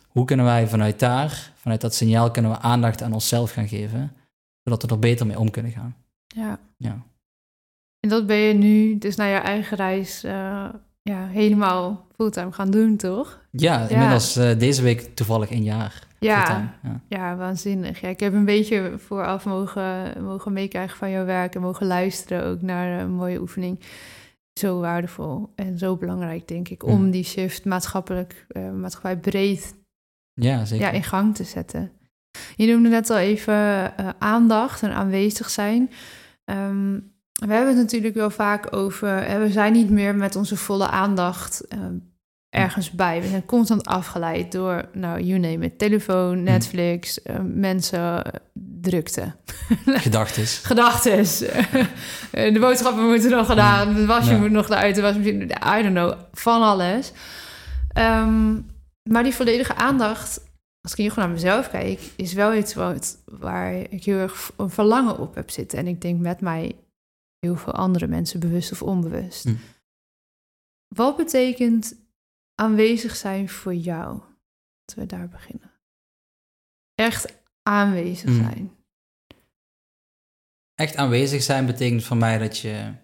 Hoe 0.08 0.24
kunnen 0.24 0.46
wij 0.46 0.68
vanuit 0.68 0.98
daar, 0.98 1.52
vanuit 1.54 1.80
dat 1.80 1.94
signaal, 1.94 2.30
kunnen 2.30 2.50
we 2.50 2.58
aandacht 2.58 3.02
aan 3.02 3.12
onszelf 3.12 3.52
gaan 3.52 3.68
geven, 3.68 4.16
zodat 4.62 4.82
we 4.82 4.88
er 4.88 4.98
beter 4.98 5.26
mee 5.26 5.38
om 5.38 5.50
kunnen 5.50 5.72
gaan. 5.72 5.96
Ja. 6.26 6.58
Ja. 6.76 7.02
En 8.00 8.08
dat 8.08 8.26
ben 8.26 8.36
je 8.36 8.54
nu 8.54 8.98
dus 8.98 9.16
naar 9.16 9.28
je 9.28 9.36
eigen 9.36 9.76
reis 9.76 10.24
eh, 10.24 10.68
ja, 11.02 11.26
helemaal 11.26 12.06
fulltime 12.16 12.52
gaan 12.52 12.70
doen, 12.70 12.96
toch? 12.96 13.40
Ja, 13.50 13.88
inmiddels 13.88 14.36
eh, 14.36 14.58
deze 14.58 14.82
week 14.82 15.14
toevallig 15.14 15.50
een 15.50 15.62
jaar. 15.62 16.10
Ja, 16.24 16.74
ja. 16.82 17.00
ja, 17.08 17.36
waanzinnig. 17.36 18.00
Ja, 18.00 18.08
ik 18.08 18.20
heb 18.20 18.32
een 18.32 18.44
beetje 18.44 18.92
vooraf 18.96 19.44
mogen, 19.44 20.22
mogen 20.24 20.52
meekrijgen 20.52 20.96
van 20.98 21.10
jouw 21.10 21.24
werk 21.24 21.54
en 21.54 21.60
mogen 21.60 21.86
luisteren 21.86 22.44
ook 22.44 22.62
naar 22.62 23.00
een 23.00 23.10
mooie 23.12 23.40
oefening. 23.40 23.80
Zo 24.60 24.80
waardevol 24.80 25.52
en 25.54 25.78
zo 25.78 25.96
belangrijk, 25.96 26.48
denk 26.48 26.68
ik, 26.68 26.84
om 26.84 27.00
Mhm. 27.02 27.10
die 27.10 27.24
shift 27.24 27.64
maatschappelijk, 27.64 28.46
eh 28.48 28.70
maatschappij 28.70 29.16
breed 29.18 29.74
Ja, 30.34 30.64
zeker. 30.64 30.86
ja, 30.86 30.92
in 30.92 31.02
gang 31.04 31.34
te 31.34 31.44
zetten. 31.44 31.92
Je 32.56 32.66
noemde 32.72 32.88
net 32.88 33.10
al 33.10 33.18
even 33.18 33.54
eh, 33.96 34.08
aandacht 34.18 34.82
en 34.82 34.92
aanwezig 34.92 35.50
zijn. 35.50 35.90
Ehm, 36.44 36.92
we 37.32 37.52
hebben 37.52 37.68
het 37.68 37.76
natuurlijk 37.82 38.14
wel 38.14 38.30
vaak 38.30 38.76
over, 38.76 39.08
hè, 39.28 39.38
we 39.38 39.50
zijn 39.50 39.72
niet 39.72 39.90
meer 39.90 40.14
met 40.14 40.36
onze 40.36 40.56
volle 40.56 40.86
aandacht 40.88 41.66
eh, 41.68 41.78
ergens 42.52 42.90
bij. 42.90 43.20
We 43.20 43.28
zijn 43.28 43.44
constant 43.44 43.84
afgeleid 43.86 44.52
door, 44.52 44.88
nou, 44.92 45.20
you 45.20 45.38
name 45.38 45.64
it, 45.64 45.78
telefoon, 45.78 46.42
Netflix, 46.42 47.22
eh, 47.22 47.36
mensen, 47.44 48.24
eh, 48.24 48.32
drukte. 48.80 49.32
Gedachtes. 49.86 50.58
Gedachtes. 50.72 51.38
de 52.30 52.56
boodschappen 52.60 53.04
moeten 53.08 53.30
nog 53.30 53.46
gedaan, 53.46 53.94
de 53.94 54.06
wasje 54.06 54.30
Ja. 54.30 54.38
moet 54.38 54.50
nog 54.50 54.68
eruit, 54.68 54.94
de 54.94 55.00
wasmachine, 55.00 55.44
I 55.78 55.82
don't 55.82 55.94
know, 55.94 56.12
van 56.32 56.62
alles. 56.62 57.12
Ehm, 57.92 58.52
maar 59.02 59.22
die 59.22 59.34
volledige 59.34 59.74
aandacht, 59.74 60.40
als 60.80 60.92
ik 60.92 60.98
hier 60.98 61.10
gewoon 61.10 61.24
naar 61.28 61.34
mezelf 61.38 61.70
kijk, 61.70 62.00
is 62.16 62.32
wel 62.32 62.54
iets 62.54 62.74
wat, 62.74 63.18
waar 63.24 63.74
ik 63.74 64.04
heel 64.04 64.18
erg 64.18 64.52
een 64.56 64.70
verlangen 64.70 65.18
op 65.18 65.34
heb 65.34 65.50
zitten. 65.50 65.78
En 65.78 65.86
ik 65.86 66.00
denk 66.00 66.20
met 66.20 66.40
mij 66.40 66.76
heel 67.38 67.56
veel 67.56 67.72
andere 67.72 68.06
mensen, 68.06 68.40
bewust 68.40 68.72
of 68.72 68.82
onbewust. 68.82 69.44
Hm. 69.44 69.54
Wat 70.94 71.16
betekent 71.16 71.94
aanwezig 72.54 73.16
zijn 73.16 73.48
voor 73.48 73.74
jou? 73.74 74.20
Laten 74.78 74.98
we 74.98 75.06
daar 75.06 75.28
beginnen. 75.28 75.70
Echt 76.94 77.42
aanwezig 77.62 78.30
Hm. 78.30 78.36
zijn. 78.42 78.76
Echt 80.74 80.96
aanwezig 80.96 81.42
zijn 81.42 81.66
betekent 81.66 82.04
voor 82.04 82.16
mij 82.16 82.38
dat 82.38 82.58
je 82.58 82.94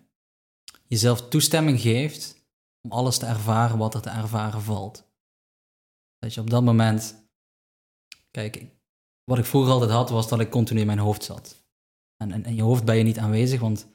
jezelf 0.86 1.28
toestemming 1.28 1.80
geeft 1.80 2.46
om 2.80 2.92
alles 2.92 3.18
te 3.18 3.26
ervaren 3.26 3.78
wat 3.78 3.94
er 3.94 4.00
te 4.02 4.10
ervaren 4.10 4.62
valt. 4.62 5.06
Dat 6.18 6.34
je 6.34 6.40
op 6.40 6.50
dat 6.50 6.62
moment. 6.62 7.28
Kijk, 8.30 8.66
wat 9.24 9.38
ik 9.38 9.44
vroeger 9.44 9.72
altijd 9.72 9.90
had, 9.90 10.10
was 10.10 10.28
dat 10.28 10.40
ik 10.40 10.50
continu 10.50 10.80
in 10.80 10.86
mijn 10.86 10.98
hoofd 10.98 11.24
zat. 11.24 11.66
En 12.16 12.44
in 12.44 12.54
je 12.54 12.62
hoofd 12.62 12.84
ben 12.84 12.96
je 12.96 13.02
niet 13.02 13.18
aanwezig, 13.18 13.60
want 13.60 13.88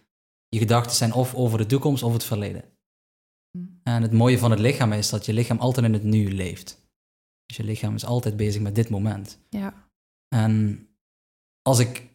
je 0.50 0.60
gedachten 0.60 0.96
zijn 0.96 1.14
of 1.14 1.36
over 1.36 1.58
de 1.58 1.66
toekomst 1.66 2.04
of 2.04 2.14
het 2.14 2.24
verleden. 2.24 2.73
Hm. 3.58 3.66
En 3.84 4.02
het 4.02 4.12
mooie 4.12 4.38
van 4.38 4.52
het 4.52 4.60
lichaam 4.60 4.94
is 4.94 5.10
dat 5.10 5.26
je 5.26 5.34
lichaam 5.34 5.60
altijd 5.60 5.86
in 5.86 5.94
het 5.94 6.04
nu 6.04 6.34
leeft. 6.34 6.82
Dus 7.46 7.58
je 7.58 7.64
lichaam 7.64 7.96
is 7.96 8.06
altijd 8.06 8.38
bezig 8.38 8.62
met 8.62 8.76
dit 8.76 8.90
moment. 8.90 9.40
Ja. 9.50 9.90
En 10.36 10.88
als 11.62 11.80
ik 11.80 12.12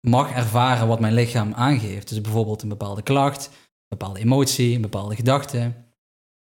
mag 0.00 0.32
ervaren 0.32 0.88
wat 0.88 1.00
mijn 1.00 1.14
lichaam 1.14 1.52
aangeeft, 1.52 2.08
dus 2.08 2.20
bijvoorbeeld 2.20 2.62
een 2.62 2.68
bepaalde 2.68 3.02
klacht, 3.02 3.46
een 3.46 3.98
bepaalde 3.98 4.20
emotie, 4.20 4.74
een 4.74 4.80
bepaalde 4.80 5.14
gedachte, 5.14 5.72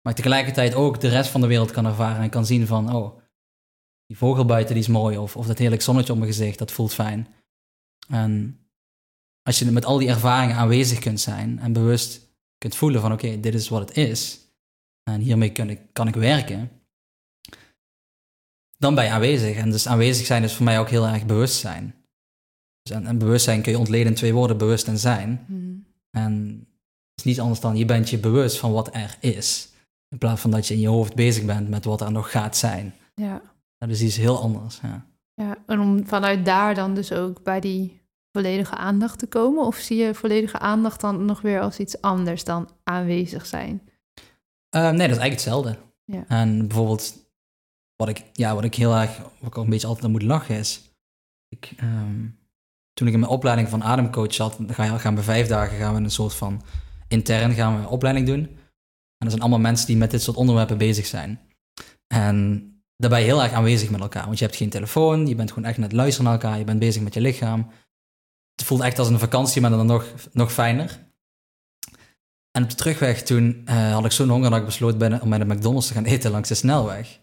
maar 0.03 0.15
tegelijkertijd 0.15 0.75
ook 0.75 1.01
de 1.01 1.09
rest 1.09 1.31
van 1.31 1.41
de 1.41 1.47
wereld 1.47 1.71
kan 1.71 1.87
ervaren 1.87 2.23
en 2.23 2.31
kan 2.31 2.47
zien 2.47 2.67
van, 2.67 2.95
oh, 2.95 3.19
die 4.07 4.17
vogel 4.17 4.45
buiten 4.45 4.75
die 4.75 4.83
is 4.83 4.89
mooi, 4.89 5.19
of, 5.19 5.37
of 5.37 5.47
dat 5.47 5.59
heerlijk 5.59 5.83
zonnetje 5.83 6.13
op 6.13 6.19
mijn 6.19 6.31
gezicht, 6.31 6.59
dat 6.59 6.73
voelt 6.73 6.95
fijn. 6.95 7.29
En 8.09 8.61
als 9.43 9.59
je 9.59 9.71
met 9.71 9.85
al 9.85 9.99
die 9.99 10.09
ervaringen 10.09 10.57
aanwezig 10.57 10.99
kunt 10.99 11.21
zijn 11.21 11.59
en 11.59 11.73
bewust 11.73 12.22
kunt 12.63 12.77
voelen 12.77 13.01
van, 13.01 13.13
oké, 13.13 13.41
dit 13.41 13.55
is 13.55 13.69
wat 13.69 13.89
het 13.89 13.97
is, 13.97 14.39
en 15.11 15.21
hiermee 15.21 15.53
kan 15.53 15.71
ik, 15.71 15.81
kan 15.93 16.09
ik 16.09 16.15
werken, 16.15 16.71
dan 18.79 18.95
ben 18.95 19.05
je 19.05 19.11
aanwezig. 19.11 19.57
En 19.57 19.71
dus 19.71 19.87
aanwezig 19.87 20.27
zijn 20.27 20.43
is 20.43 20.55
voor 20.55 20.65
mij 20.65 20.79
ook 20.79 20.89
heel 20.89 21.07
erg 21.07 21.27
bewustzijn. 21.27 21.95
Dus 22.83 22.97
en, 22.97 23.07
en 23.07 23.19
bewustzijn 23.19 23.63
kun 23.63 23.73
je 23.73 23.79
ontleden 23.79 24.07
in 24.07 24.15
twee 24.15 24.33
woorden, 24.35 24.59
bewust 24.59 24.87
en 24.87 24.99
zijn. 24.99 25.45
Hm. 25.47 25.55
En 26.11 26.67
het 27.09 27.19
is 27.19 27.25
niet 27.25 27.41
anders 27.41 27.61
dan, 27.61 27.77
je 27.77 27.85
bent 27.85 28.11
je 28.11 28.19
bewust 28.19 28.59
van 28.59 28.73
wat 28.73 28.95
er 28.95 29.17
is. 29.21 29.69
In 30.09 30.19
plaats 30.19 30.41
van 30.41 30.51
dat 30.51 30.67
je 30.67 30.75
in 30.75 30.81
je 30.81 30.89
hoofd 30.89 31.15
bezig 31.15 31.45
bent 31.45 31.69
met 31.69 31.85
wat 31.85 32.01
er 32.01 32.13
nog 32.13 32.31
gaat 32.31 32.57
zijn. 32.57 32.95
Ja. 33.15 33.43
Dat 33.79 33.89
is 33.89 34.03
iets 34.03 34.17
heel 34.17 34.43
anders, 34.43 34.79
ja. 34.83 35.07
Ja, 35.35 35.57
en 35.67 35.81
om 35.81 36.07
vanuit 36.07 36.45
daar 36.45 36.75
dan 36.75 36.95
dus 36.95 37.13
ook 37.13 37.43
bij 37.43 37.61
die 37.61 38.02
volledige 38.33 38.75
aandacht 38.75 39.19
te 39.19 39.27
komen? 39.27 39.67
Of 39.67 39.77
zie 39.77 39.97
je 39.97 40.15
volledige 40.15 40.59
aandacht 40.59 41.01
dan 41.01 41.25
nog 41.25 41.41
weer 41.41 41.61
als 41.61 41.79
iets 41.79 42.01
anders 42.01 42.45
dan 42.45 42.71
aanwezig 42.85 43.47
zijn? 43.47 43.83
Eh, 44.69 44.83
nee, 44.83 45.09
dat 45.09 45.17
is 45.17 45.23
eigenlijk 45.23 45.33
hetzelfde. 45.33 45.79
Ja. 46.05 46.25
En 46.29 46.67
bijvoorbeeld, 46.69 47.15
wat 47.97 48.09
ik, 48.09 48.25
ja, 48.33 48.55
wat 48.55 48.65
ik 48.65 48.75
heel 48.75 48.95
erg, 48.95 49.19
wat 49.19 49.49
ik 49.51 49.59
ook 49.59 49.65
een 49.65 49.71
beetje 49.71 49.87
altijd 49.87 50.05
aan 50.05 50.11
moet 50.11 50.23
lachen 50.23 50.57
is, 50.57 50.97
ik, 51.49 51.73
ehm, 51.77 52.27
toen 52.93 53.07
ik 53.07 53.13
in 53.13 53.21
mijn 53.21 53.33
opleiding 53.33 53.69
van 53.69 53.85
ademcoach 53.85 54.35
zat, 54.35 54.57
dan 54.59 54.75
ga 54.75 54.85
je, 54.85 54.99
gaan 54.99 55.17
we 55.17 55.23
vijf 55.23 55.49
dagen 55.49 55.79
gaan 55.79 55.95
we 55.95 56.01
een 56.01 56.11
soort 56.11 56.35
van 56.35 56.63
intern 57.09 57.53
gaan 57.53 57.75
we 57.75 57.81
een 57.81 57.89
opleiding 57.89 58.27
doen. 58.27 58.43
En 59.19 59.29
er 59.29 59.31
zijn 59.31 59.41
allemaal 59.41 59.59
mensen 59.59 59.87
die 59.87 59.97
met 59.97 60.11
dit 60.11 60.23
soort 60.23 60.37
onderwerpen 60.37 60.79
bezig 60.79 61.07
zijn. 61.07 61.41
En 62.07 62.67
daarbij 62.97 63.23
heel 63.23 63.43
erg 63.43 63.53
aanwezig 63.53 63.91
met 63.91 64.01
elkaar, 64.01 64.25
want 64.25 64.39
je 64.39 64.45
hebt 64.45 64.57
geen 64.57 64.71
telefoon, 64.71 65.27
je 65.27 65.35
bent 65.35 65.53
gewoon 65.53 65.69
echt 65.69 65.79
net 65.79 65.93
luisteren 65.93 66.31
naar 66.31 66.41
elkaar, 66.41 66.59
je 66.59 66.65
bent 66.65 66.79
bezig 66.79 67.03
met 67.03 67.15
je 67.15 67.21
lichaam. 67.21 67.71
Het 68.63 68.71
voelt 68.71 68.83
echt 68.83 68.99
als 68.99 69.09
een 69.09 69.19
vakantie, 69.19 69.61
maar 69.61 69.71
dan 69.71 69.87
nog, 69.87 70.15
nog 70.33 70.53
fijner. 70.53 71.07
En 72.51 72.63
op 72.63 72.71
de 72.71 72.75
terugweg 72.75 73.23
toen 73.23 73.63
uh, 73.65 73.93
had 73.93 74.05
ik 74.05 74.13
zo'n 74.13 74.29
honger 74.29 74.51
dat 74.51 74.59
ik 74.59 74.65
besloot 74.65 74.99
ben, 74.99 75.21
om 75.21 75.29
bij 75.29 75.39
de 75.39 75.45
McDonald's 75.55 75.87
te 75.87 75.93
gaan 75.93 76.05
eten 76.05 76.31
langs 76.31 76.49
de 76.49 76.55
snelweg. 76.55 77.21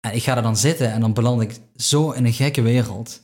En 0.00 0.14
ik 0.14 0.22
ga 0.22 0.36
er 0.36 0.42
dan 0.42 0.56
zitten 0.56 0.92
en 0.92 1.00
dan 1.00 1.12
beland 1.12 1.42
ik 1.42 1.60
zo 1.76 2.10
in 2.10 2.24
een 2.24 2.32
gekke 2.32 2.62
wereld. 2.62 3.22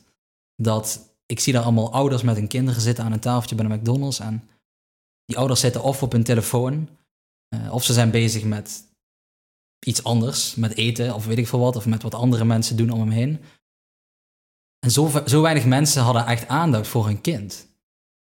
Dat 0.55 1.15
ik 1.25 1.39
zie 1.39 1.53
daar 1.53 1.63
allemaal 1.63 1.93
ouders 1.93 2.21
met 2.21 2.35
hun 2.35 2.47
kinderen 2.47 2.81
zitten 2.81 3.03
aan 3.03 3.11
een 3.11 3.19
tafeltje 3.19 3.55
bij 3.55 3.67
de 3.67 3.75
McDonald's. 3.75 4.19
En 4.19 4.49
die 5.25 5.37
ouders 5.37 5.59
zitten 5.59 5.83
of 5.83 6.03
op 6.03 6.11
hun 6.11 6.23
telefoon, 6.23 6.89
uh, 7.55 7.73
of 7.73 7.83
ze 7.83 7.93
zijn 7.93 8.11
bezig 8.11 8.43
met 8.43 8.83
iets 9.85 10.03
anders, 10.03 10.55
met 10.55 10.75
eten 10.75 11.15
of 11.15 11.25
weet 11.25 11.37
ik 11.37 11.47
veel 11.47 11.59
wat, 11.59 11.75
of 11.75 11.85
met 11.85 12.03
wat 12.03 12.15
andere 12.15 12.45
mensen 12.45 12.77
doen 12.77 12.89
om 12.89 12.99
hem 12.99 13.09
heen. 13.09 13.39
En 14.85 14.91
zo, 14.91 15.23
zo 15.25 15.41
weinig 15.41 15.65
mensen 15.65 16.01
hadden 16.01 16.25
echt 16.25 16.47
aandacht 16.47 16.87
voor 16.87 17.05
hun 17.05 17.21
kind. 17.21 17.67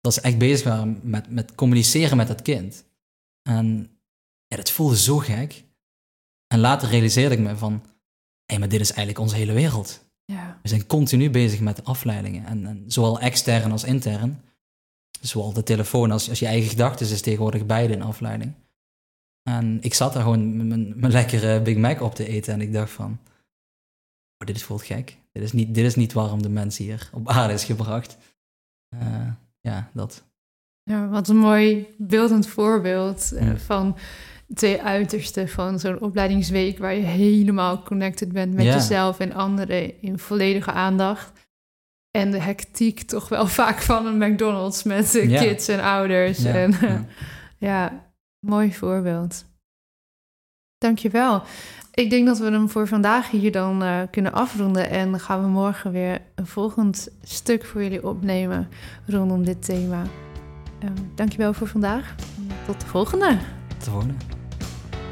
Dat 0.00 0.14
ze 0.14 0.20
echt 0.20 0.38
bezig 0.38 0.66
waren 0.66 1.00
met, 1.02 1.31
met 1.31 1.55
communiceren 1.55 2.16
met 2.16 2.28
dat 2.28 2.42
kind. 2.42 2.85
En 3.42 3.90
ja, 4.46 4.57
dat 4.57 4.70
voelde 4.70 4.96
zo 4.96 5.18
gek. 5.18 5.64
En 6.46 6.59
later 6.59 6.88
realiseerde 6.88 7.35
ik 7.35 7.40
me 7.40 7.57
van, 7.57 7.72
hé, 7.72 7.88
hey, 8.46 8.59
maar 8.59 8.68
dit 8.68 8.81
is 8.81 8.90
eigenlijk 8.90 9.18
onze 9.18 9.37
hele 9.37 9.52
wereld. 9.52 10.05
Ja. 10.24 10.59
We 10.62 10.68
zijn 10.68 10.87
continu 10.87 11.31
bezig 11.31 11.61
met 11.61 11.85
afleidingen. 11.85 12.46
En, 12.46 12.66
en 12.66 12.85
zowel 12.87 13.20
extern 13.20 13.72
als 13.72 13.85
intern. 13.85 14.42
Zowel 15.20 15.52
de 15.52 15.62
telefoon 15.62 16.11
als, 16.11 16.28
als 16.28 16.38
je 16.38 16.46
eigen 16.46 16.70
gedachten 16.70 17.11
is 17.11 17.20
tegenwoordig 17.20 17.66
beide 17.66 17.94
een 17.94 18.02
afleiding. 18.02 18.52
En 19.42 19.78
ik 19.83 19.94
zat 19.94 20.12
daar 20.12 20.22
gewoon 20.22 20.66
mijn, 20.66 21.00
mijn 21.00 21.12
lekkere 21.12 21.61
Big 21.61 21.76
Mac 21.76 22.00
op 22.00 22.14
te 22.14 22.26
eten 22.26 22.52
en 22.52 22.61
ik 22.61 22.72
dacht 22.72 22.90
van, 22.90 23.18
oh, 24.42 24.48
dit 24.48 24.57
is 24.57 24.64
voelt 24.64 24.83
gek. 24.83 25.16
Dit 25.33 25.42
is, 25.42 25.52
niet, 25.52 25.74
dit 25.74 25.85
is 25.85 25.94
niet 25.94 26.12
waarom 26.12 26.42
de 26.42 26.48
mens 26.48 26.78
hier 26.78 27.11
op 27.12 27.28
aarde 27.28 27.52
is 27.52 27.64
gebracht. 27.64 28.16
Uh, 28.94 29.28
ja, 29.61 29.90
dat. 29.92 30.24
Ja, 30.83 31.09
wat 31.09 31.28
een 31.28 31.37
mooi 31.37 31.87
beeldend 31.98 32.46
voorbeeld 32.46 33.31
uh, 33.33 33.57
van 33.57 33.96
twee 34.55 34.83
uitersten 34.83 35.48
van 35.48 35.78
zo'n 35.78 36.00
opleidingsweek 36.00 36.78
waar 36.78 36.94
je 36.94 37.02
helemaal 37.02 37.83
connected 37.83 38.33
bent 38.33 38.55
met 38.55 38.64
ja. 38.64 38.74
jezelf 38.74 39.18
en 39.18 39.33
anderen 39.33 40.02
in 40.02 40.18
volledige 40.18 40.72
aandacht. 40.72 41.33
En 42.11 42.31
de 42.31 42.40
hectiek 42.40 43.02
toch 43.02 43.28
wel 43.28 43.46
vaak 43.61 43.83
van 43.83 44.07
een 44.07 44.33
McDonald's 44.33 44.83
met 44.83 45.12
ja. 45.12 45.40
kids 45.40 45.68
en 45.68 45.81
ouders. 45.81 46.42
Ja. 46.42 46.55
En, 46.55 47.09
ja, 47.59 48.07
mooi 48.46 48.74
voorbeeld. 48.74 49.44
Dankjewel. 50.78 51.42
Ik 51.94 52.11
denk 52.11 52.26
dat 52.26 52.38
we 52.38 52.50
hem 52.50 52.68
voor 52.68 52.88
vandaag 52.88 53.31
hier 53.31 53.52
dan 53.52 53.83
uh, 53.83 54.00
kunnen 54.11 54.33
afronden. 54.33 54.90
En 54.90 55.11
dan 55.11 55.20
gaan 55.20 55.42
we 55.42 55.48
morgen 55.48 55.92
weer 55.92 56.20
een 56.35 56.46
volgend 56.46 57.09
stuk 57.22 57.64
voor 57.64 57.83
jullie 57.83 58.07
opnemen 58.07 58.68
rondom 59.07 59.44
dit 59.44 59.64
thema. 59.64 60.02
Um, 60.85 61.12
dankjewel 61.14 61.52
voor 61.52 61.66
vandaag. 61.66 62.14
Tot 62.66 62.81
de 62.81 62.87
volgende. 62.87 63.38
Tot 63.68 63.85
de 63.85 63.90
volgende. 63.90 64.14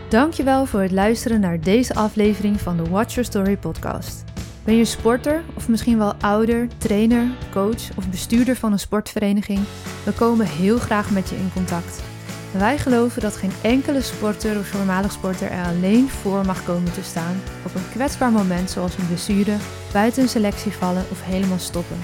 Dankjewel 0.09 0.67
voor 0.67 0.81
het 0.81 0.91
luisteren 0.91 1.41
naar 1.41 1.61
deze 1.61 1.95
aflevering 1.95 2.61
van 2.61 2.77
de 2.77 2.91
Watch 2.91 3.15
Your 3.15 3.29
Story 3.29 3.57
podcast. 3.57 4.25
Ben 4.65 4.75
je 4.77 4.85
sporter 4.85 5.43
of 5.57 5.69
misschien 5.69 5.99
wel 5.99 6.15
ouder, 6.15 6.69
trainer, 6.79 7.27
coach 7.53 7.97
of 7.97 8.11
bestuurder 8.11 8.57
van 8.57 8.73
een 8.73 8.79
sportvereniging? 8.79 9.61
We 10.05 10.13
komen 10.13 10.47
heel 10.47 10.79
graag 10.79 11.11
met 11.11 11.29
je 11.29 11.37
in 11.37 11.51
contact. 11.55 12.10
Wij 12.53 12.79
geloven 12.79 13.23
dat 13.23 13.37
geen 13.37 13.53
enkele 13.63 14.01
sporter 14.01 14.59
of 14.59 14.67
voormalig 14.67 15.13
sporter 15.13 15.51
er 15.51 15.65
alleen 15.65 16.09
voor 16.09 16.47
mag 16.47 16.65
komen 16.65 16.93
te 16.93 17.03
staan 17.03 17.41
op 17.65 17.75
een 17.75 17.89
kwetsbaar 17.91 18.31
moment 18.31 18.71
zoals 18.71 18.99
een 18.99 19.07
blessure, 19.07 19.57
buiten 19.93 20.23
een 20.23 20.29
selectie 20.29 20.73
vallen 20.73 21.05
of 21.11 21.25
helemaal 21.25 21.59
stoppen. 21.59 21.97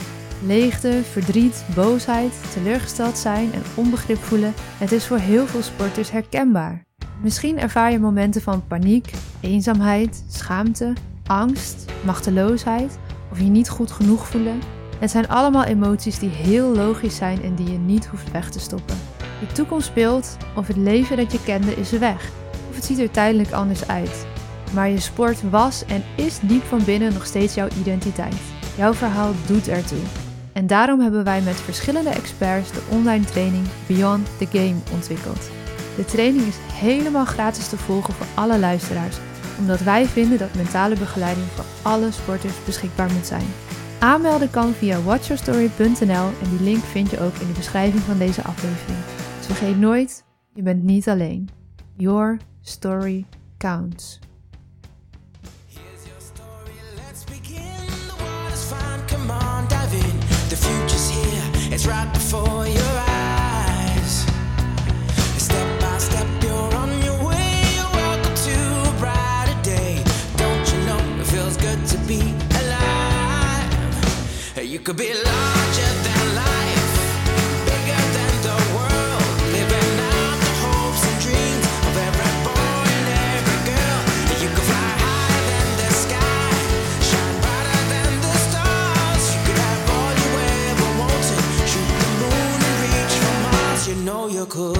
Leegte, 0.45 1.01
verdriet, 1.11 1.65
boosheid, 1.75 2.33
teleurgesteld 2.53 3.19
zijn 3.19 3.53
en 3.53 3.63
onbegrip 3.75 4.19
voelen, 4.19 4.55
het 4.79 4.93
is 4.93 5.07
voor 5.07 5.19
heel 5.19 5.47
veel 5.47 5.63
sporters 5.63 6.11
herkenbaar. 6.11 6.85
Misschien 7.23 7.59
ervaar 7.59 7.93
je 7.93 7.99
momenten 7.99 8.43
van 8.43 8.67
paniek, 8.67 9.11
eenzaamheid, 9.41 10.25
schaamte, 10.29 10.93
angst, 11.27 11.85
machteloosheid 12.05 12.99
of 13.31 13.39
je 13.39 13.45
niet 13.45 13.69
goed 13.69 13.91
genoeg 13.91 14.27
voelen. 14.27 14.61
Het 14.99 15.11
zijn 15.11 15.29
allemaal 15.29 15.65
emoties 15.65 16.19
die 16.19 16.31
heel 16.31 16.75
logisch 16.75 17.17
zijn 17.17 17.43
en 17.43 17.55
die 17.55 17.71
je 17.71 17.79
niet 17.79 18.07
hoeft 18.07 18.31
weg 18.31 18.51
te 18.51 18.61
stoppen. 18.61 18.97
De 19.41 19.47
toekomst 19.53 19.87
speelt 19.87 20.37
of 20.55 20.67
het 20.67 20.77
leven 20.77 21.17
dat 21.17 21.33
je 21.33 21.43
kende 21.43 21.75
is 21.75 21.91
weg, 21.91 22.31
of 22.69 22.75
het 22.75 22.85
ziet 22.85 22.99
er 22.99 23.11
tijdelijk 23.11 23.53
anders 23.53 23.87
uit. 23.87 24.27
Maar 24.75 24.89
je 24.89 25.01
sport 25.01 25.51
was 25.51 25.85
en 25.85 26.05
is 26.15 26.39
diep 26.43 26.65
van 26.65 26.85
binnen 26.85 27.13
nog 27.13 27.27
steeds 27.27 27.55
jouw 27.55 27.69
identiteit. 27.81 28.37
Jouw 28.77 28.95
verhaal 28.95 29.33
doet 29.47 29.69
ertoe. 29.69 30.03
En 30.53 30.67
daarom 30.67 31.01
hebben 31.01 31.25
wij 31.25 31.41
met 31.41 31.61
verschillende 31.61 32.11
experts 32.11 32.73
de 32.73 32.83
online 32.91 33.25
training 33.25 33.67
Beyond 33.87 34.29
the 34.39 34.47
Game 34.53 34.77
ontwikkeld. 34.93 35.51
De 35.97 36.05
training 36.05 36.47
is 36.47 36.57
helemaal 36.73 37.25
gratis 37.25 37.69
te 37.69 37.77
volgen 37.77 38.15
voor 38.15 38.27
alle 38.35 38.59
luisteraars, 38.59 39.17
omdat 39.59 39.81
wij 39.81 40.07
vinden 40.07 40.39
dat 40.39 40.55
mentale 40.55 40.95
begeleiding 40.95 41.47
voor 41.55 41.65
alle 41.83 42.11
sporters 42.11 42.65
beschikbaar 42.65 43.13
moet 43.13 43.27
zijn. 43.27 43.47
Aanmelden 43.99 44.51
kan 44.51 44.73
via 44.73 45.03
watchyourstory.nl 45.03 46.29
en 46.43 46.51
die 46.51 46.63
link 46.63 46.85
vind 46.85 47.11
je 47.11 47.21
ook 47.21 47.35
in 47.35 47.47
de 47.47 47.53
beschrijving 47.53 48.03
van 48.03 48.19
deze 48.19 48.43
aflevering. 48.43 49.16
Vergeet 49.47 49.79
nooit, 49.79 50.25
je 50.55 50.63
bent 50.63 50.83
niet 50.83 51.09
alleen. 51.09 51.49
Your 51.97 52.39
story 52.61 53.27
counts. 53.57 54.19
It's 61.71 61.87
right 61.87 62.13
before 62.13 62.67
your 62.67 63.01
eyes. 63.09 64.25
Step 65.37 65.81
by 65.81 65.99
step, 65.99 66.27
you're 66.43 66.75
on 66.75 67.03
your 67.03 67.29
way. 67.29 67.63
Welcome 67.93 68.35
to 68.35 68.57
a 69.51 69.63
day. 69.63 70.03
Don't 70.37 70.73
you 70.73 70.79
know 70.87 71.21
it 71.21 71.27
feels 71.27 71.57
good 71.57 71.87
to 71.87 71.99
be 72.07 72.35
alive? 72.51 73.75
You 74.65 74.81
could 74.81 74.97
be 74.97 75.13
larger 75.13 75.96
You 94.37 94.45
could. 94.45 94.77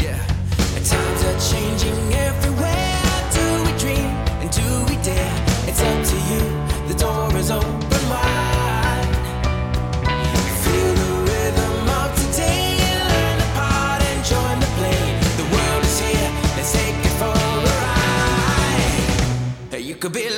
Yeah, 0.00 0.22
and 0.76 0.84
times 0.86 1.24
are 1.24 1.40
changing 1.50 2.14
everywhere. 2.14 3.02
Do 3.34 3.44
we 3.64 3.72
dream 3.76 4.10
and 4.42 4.50
do 4.52 4.68
we 4.88 4.94
dare? 5.02 5.36
It's 5.66 5.82
up 5.82 6.04
to 6.10 6.16
you. 6.30 6.42
The 6.86 6.94
door 6.94 7.36
is 7.36 7.50
open 7.50 8.02
wide. 8.12 9.10
Feel 10.62 10.92
the 11.02 11.12
rhythm 11.30 11.88
of 11.98 12.14
today. 12.14 12.78
Learn 13.10 13.36
the 13.42 13.48
part 13.58 14.00
and 14.02 14.20
join 14.24 14.56
the 14.60 14.70
play. 14.78 15.02
The 15.40 15.46
world 15.52 15.82
is 15.82 15.98
here. 15.98 16.30
Let's 16.54 16.72
take 16.78 16.94
it 16.94 17.14
for 17.18 17.34
a 17.34 17.54
ride. 19.72 19.82
You 19.82 19.96
could 19.96 20.12
be 20.12 20.28